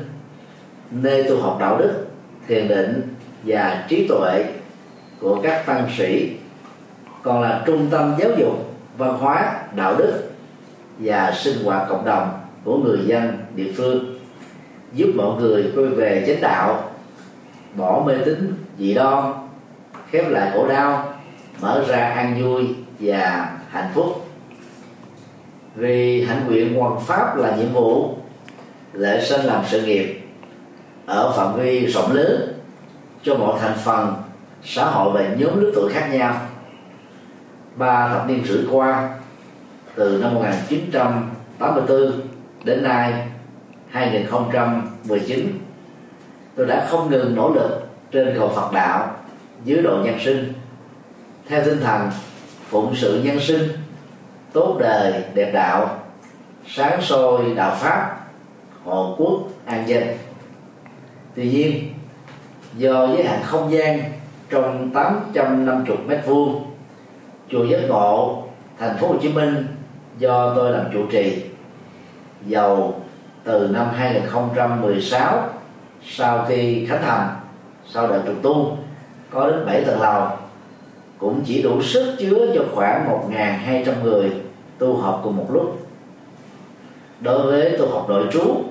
[0.91, 2.07] nơi tu học đạo đức,
[2.47, 4.45] thiền định và trí tuệ
[5.19, 6.31] của các tăng sĩ,
[7.23, 8.70] còn là trung tâm giáo dục
[9.01, 10.29] văn hóa, đạo đức
[10.99, 14.19] và sinh hoạt cộng đồng của người dân địa phương,
[14.93, 16.91] giúp mọi người quay về chánh đạo,
[17.75, 19.33] bỏ mê tín dị đoan,
[20.11, 21.13] khép lại khổ đau,
[21.61, 24.27] mở ra an vui và hạnh phúc.
[25.75, 28.15] Vì hạnh nguyện hoàn pháp là nhiệm vụ,
[28.93, 30.21] lễ sinh làm sự nghiệp,
[31.05, 32.53] ở phạm vi rộng lớn
[33.23, 34.13] cho mọi thành phần
[34.63, 36.35] xã hội và nhóm lứa tuổi khác nhau
[37.75, 39.09] ba thập niên rưỡi qua,
[39.95, 42.21] từ năm 1984
[42.63, 43.27] đến nay
[43.89, 45.59] 2019
[46.55, 49.15] tôi đã không ngừng nỗ lực trên cầu Phật đạo
[49.65, 50.53] dưới độ nhân sinh.
[51.47, 52.09] Theo tinh thần
[52.69, 53.67] phụng sự nhân sinh,
[54.53, 55.99] tốt đời, đẹp đạo,
[56.67, 58.17] sáng soi đạo pháp,
[58.83, 60.03] hộ quốc an dân.
[61.35, 61.93] Tuy nhiên,
[62.77, 64.03] do giới hạn không gian
[64.49, 66.70] trong 850 mét vuông
[67.51, 68.43] chùa giác ngộ,
[68.79, 69.65] thành phố Hồ Chí Minh,
[70.17, 71.43] do tôi làm chủ trì,
[72.47, 73.01] giàu
[73.43, 75.49] từ năm 2016
[76.05, 77.27] sau khi khánh thành,
[77.87, 78.77] sau đợt trùng tu,
[79.29, 80.27] có đến 7 tầng lầu.
[81.17, 84.31] Cũng chỉ đủ sức chứa cho khoảng 1.200 người
[84.77, 85.87] tu học cùng một lúc.
[87.19, 88.63] Đối với tu học nội trú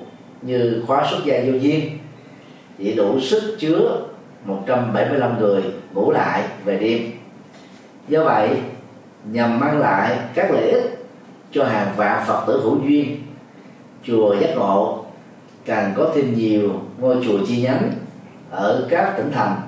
[0.42, 1.98] như khóa xuất gia vô duyên,
[2.78, 4.02] chỉ đủ sức chứa
[4.44, 5.62] 175 người
[5.94, 7.19] ngủ lại về đêm
[8.10, 8.60] do vậy,
[9.24, 11.06] nhằm mang lại các lợi ích
[11.52, 13.22] cho hàng vạn phật tử hữu duyên,
[14.02, 15.04] chùa giác ngộ
[15.64, 17.92] càng có thêm nhiều ngôi chùa chi nhánh
[18.50, 19.60] ở các tỉnh thành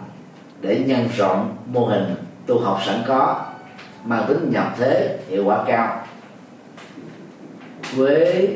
[0.60, 2.14] để nhân rộng mô hình
[2.46, 3.44] tu học sẵn có,
[4.04, 6.02] mang tính nhập thế, hiệu quả cao.
[7.94, 8.48] Với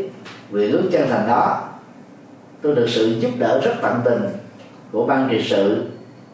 [0.51, 1.69] nguyện ước chân thành đó,
[2.63, 4.23] tôi được sự giúp đỡ rất tận tình
[4.93, 5.85] của ban trị sự,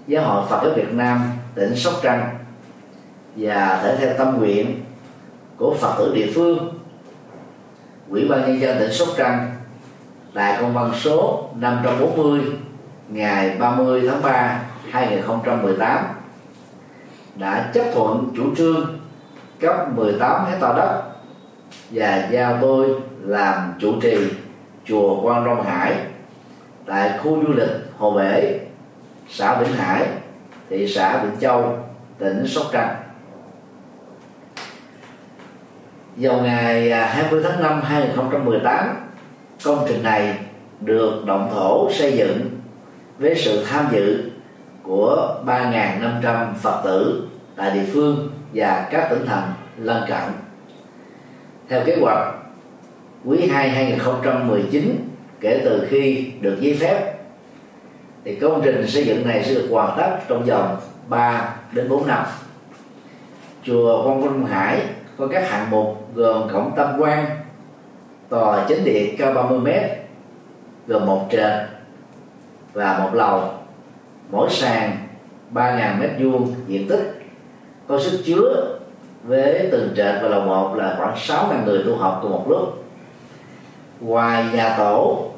[0.07, 2.42] giáo hội Phật giáo Việt Nam tỉnh Sóc Trăng
[3.37, 4.85] và thể theo tâm nguyện
[5.57, 6.75] của Phật tử địa phương
[8.11, 9.51] Ủy ban nhân dân tỉnh Sóc Trăng
[10.35, 12.41] tại công văn số 540
[13.09, 16.05] ngày 30 tháng 3 2018
[17.35, 18.99] đã chấp thuận chủ trương
[19.61, 21.03] cấp 18 hecta đất
[21.91, 24.17] và giao tôi làm chủ trì
[24.85, 25.97] chùa Quan Long Hải
[26.87, 28.61] tại khu du lịch Hồ Bể,
[29.29, 30.07] xã Vĩnh Hải,
[30.71, 31.79] thị xã Vĩnh Châu,
[32.19, 33.02] tỉnh Sóc Trăng.
[36.17, 38.97] Vào ngày à, 20 tháng 5 2018,
[39.65, 40.39] công trình này
[40.81, 42.51] được động thổ xây dựng
[43.19, 44.31] với sự tham dự
[44.83, 50.33] của 3.500 Phật tử tại địa phương và các tỉnh thành lân cận.
[51.69, 52.35] Theo kế hoạch,
[53.25, 55.09] quý 2 2019
[55.41, 57.15] kể từ khi được giấy phép
[58.25, 60.77] thì công trình xây dựng này sẽ được hoàn tất trong vòng
[61.09, 62.25] 3 đến 4 năm.
[63.63, 64.81] Chùa Quang Vinh Hải
[65.17, 67.27] có các hạng mục gồm cổng tam quan,
[68.29, 69.91] tòa chính điện cao 30 mét
[70.87, 71.53] gồm một trệt
[72.73, 73.51] và một lầu.
[74.31, 74.97] Mỗi sàn
[75.55, 77.23] 3.000 mét vuông diện tích.
[77.89, 78.79] Có sức chứa
[79.23, 82.85] với từng trệt và lầu một là khoảng 6.000 người tu học cùng một lúc.
[84.01, 85.29] Ngoài nhà tổ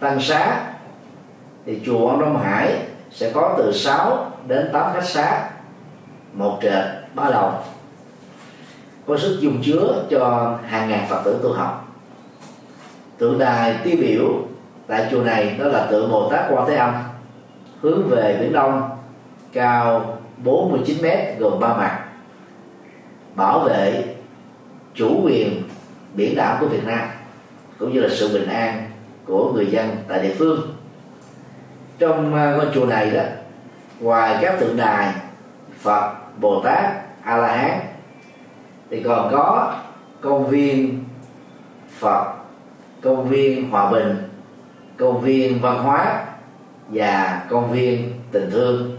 [0.00, 0.60] tăng xá
[1.66, 2.74] thì chùa ông Đông Hải
[3.10, 5.50] sẽ có từ 6 đến 8 khách xá
[6.32, 7.52] một trệt ba lầu
[9.06, 11.88] có sức dung chứa cho hàng ngàn phật tử tu học.
[13.18, 14.26] Tượng đài tiêu biểu
[14.86, 16.94] tại chùa này đó là tượng Bồ Tát Quan Thế Âm,
[17.80, 18.90] hướng về biển đông
[19.52, 22.04] cao 49 mét, gồm ba mặt,
[23.34, 24.04] bảo vệ
[24.94, 25.62] chủ quyền
[26.14, 27.08] biển đảo của Việt Nam,
[27.78, 28.90] cũng như là sự bình an
[29.26, 30.74] của người dân tại địa phương.
[31.98, 33.22] Trong à, ngôi chùa này đó,
[34.00, 35.14] ngoài các tượng đài
[35.80, 36.84] Phật, Bồ Tát,
[37.22, 37.80] A La Hán
[38.90, 39.74] thì còn có
[40.20, 41.04] công viên
[41.98, 42.32] Phật,
[43.02, 44.16] công viên Hòa Bình,
[44.96, 46.24] công viên văn hóa
[46.88, 48.96] và công viên tình thương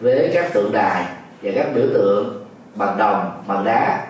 [0.00, 1.06] với các tượng đài
[1.42, 2.44] và các biểu tượng
[2.74, 4.06] bằng đồng, bằng đá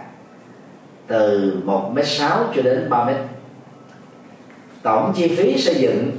[1.07, 3.09] từ 1 m sáu cho đến 3 m
[4.83, 6.11] tổng chi phí xây dựng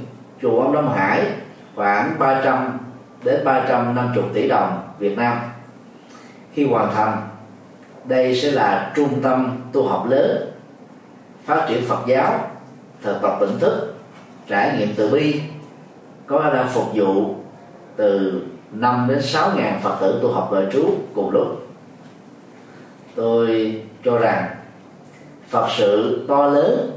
[0.42, 1.26] chùa ông Đông Hải
[1.74, 2.78] khoảng 300
[3.24, 5.38] đến 350 tỷ đồng Việt Nam
[6.54, 7.35] khi hoàn thành
[8.08, 10.52] đây sẽ là trung tâm tu học lớn,
[11.44, 12.50] phát triển Phật giáo,
[13.02, 13.94] thực tập tỉnh thức,
[14.48, 15.40] trải nghiệm từ bi.
[16.26, 17.34] Có khả năng phục vụ
[17.96, 18.42] từ
[18.72, 21.68] 5 đến 6 ngàn Phật tử tu học đời trú cùng lúc.
[23.14, 24.48] Tôi cho rằng
[25.48, 26.90] Phật sự to lớn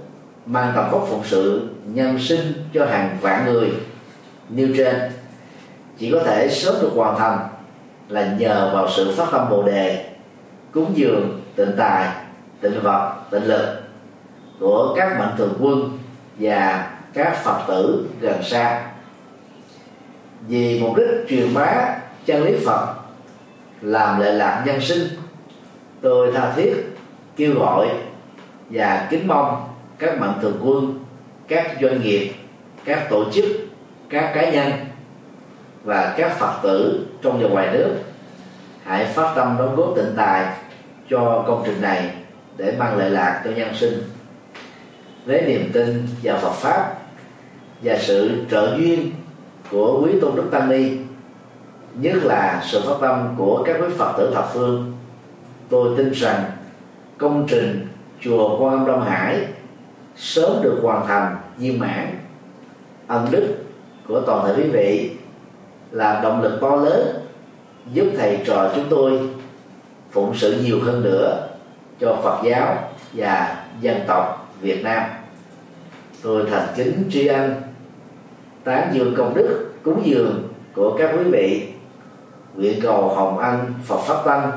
[0.45, 3.72] mang tầm vóc phụng sự nhân sinh cho hàng vạn người
[4.49, 4.95] như trên.
[5.97, 7.39] Chỉ có thể sớm được hoàn thành
[8.10, 10.09] là nhờ vào sự phát tâm bồ đề
[10.72, 12.08] cúng dường, tịnh tài,
[12.62, 13.82] tịnh vật, tịnh lực
[14.60, 16.00] của các mạnh thường quân
[16.40, 18.86] và các phật tử gần xa.
[20.48, 22.96] Vì mục đích truyền bá chân lý phật,
[23.82, 25.08] làm lệ lạc nhân sinh,
[26.02, 26.74] tôi tha thiết,
[27.36, 27.90] kêu gọi
[28.70, 29.68] và kính mong
[30.00, 31.00] các mạnh thường quân,
[31.48, 32.34] các doanh nghiệp,
[32.86, 33.46] các tổ chức,
[34.10, 34.72] các cá nhân
[35.84, 37.96] và các phật tử trong và ngoài nước
[38.84, 40.46] hãy phát tâm đóng góp tịnh tài
[41.10, 42.14] cho công trình này
[42.57, 44.03] để mang lợi lạc cho nhân sinh.
[45.26, 46.95] Với niềm tin vào Phật pháp
[47.84, 49.12] và sự trợ duyên
[49.72, 50.91] của quý tôn đức tăng ni,
[51.93, 54.97] nhất là sự phát tâm của các quý phật tử thập phương,
[55.70, 56.43] tôi tin rằng
[57.18, 57.88] công trình
[58.22, 59.47] chùa quan âm đông hải
[60.16, 62.20] sớm được hoàn thành viên mãn.
[63.07, 63.55] Ân đức
[64.07, 65.12] của toàn thể quý vị
[65.91, 67.07] là động lực to lớn
[67.93, 69.20] giúp thầy trò chúng tôi
[70.12, 71.47] phụng sự nhiều hơn nữa
[71.99, 72.78] cho Phật giáo
[73.14, 75.03] và dân tộc Việt Nam.
[76.24, 77.62] Tôi thành kính tri ân
[78.64, 81.68] tán dương công đức, cúng dường của các quý vị.
[82.55, 84.51] Nguyện cầu hồng anh Phật pháp tăng,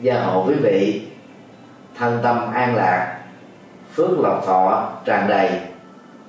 [0.00, 1.06] gia hộ quý vị,
[1.98, 3.20] thân tâm an lạc,
[3.94, 5.50] phước lộc thọ tràn đầy,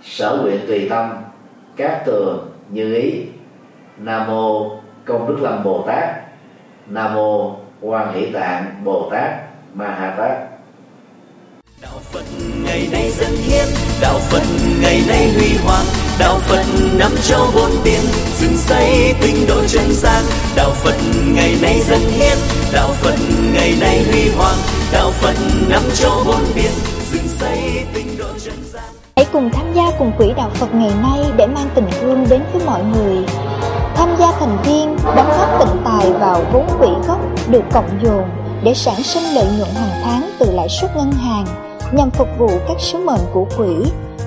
[0.01, 1.09] sở nguyện tùy tâm,
[1.75, 3.25] các tường như ý.
[3.97, 4.69] Nam mô
[5.05, 6.09] công đức lâm bồ tát.
[6.87, 9.32] Nam mô quan hỷ tạng bồ tát
[9.73, 10.38] ma ha tát.
[11.82, 12.23] Đạo phật
[12.63, 13.65] ngày nay dân hiến
[14.01, 14.43] đạo phật
[14.82, 15.86] ngày nay huy hoàng
[16.19, 18.01] đạo phật năm châu bốn biển
[18.39, 20.23] dựng xây tinh độ chân gian.
[20.55, 20.95] Đạo phật
[21.27, 22.38] ngày nay dân hiến
[22.73, 23.15] đạo phật
[23.53, 24.57] ngày nay huy hoàng
[24.93, 25.36] đạo phật
[25.69, 26.71] năm châu bốn biển
[27.11, 28.84] dựng xây tinh độ chân gian.
[29.15, 32.41] Hãy cùng tham gia cùng quỹ đạo phật ngày nay để mang tình thương đến
[32.53, 33.25] với mọi người
[33.95, 37.19] tham gia thành viên, đóng góp tịnh tài vào vốn quỹ gốc
[37.49, 38.23] được cộng dồn
[38.63, 41.45] để sản sinh lợi nhuận hàng tháng từ lãi suất ngân hàng
[41.91, 43.75] nhằm phục vụ các sứ mệnh của quỹ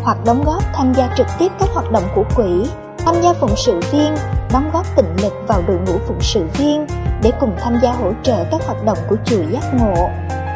[0.03, 2.67] hoặc đóng góp tham gia trực tiếp các hoạt động của quỹ.
[2.99, 4.15] Tham gia phụng sự viên,
[4.53, 6.87] đóng góp tịnh lực vào đội ngũ phụng sự viên
[7.23, 10.09] để cùng tham gia hỗ trợ các hoạt động của chùa giác ngộ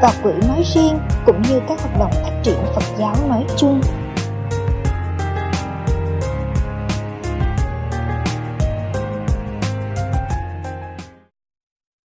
[0.02, 3.80] và quỹ nói riêng cũng như các hoạt động phát triển Phật giáo nói chung.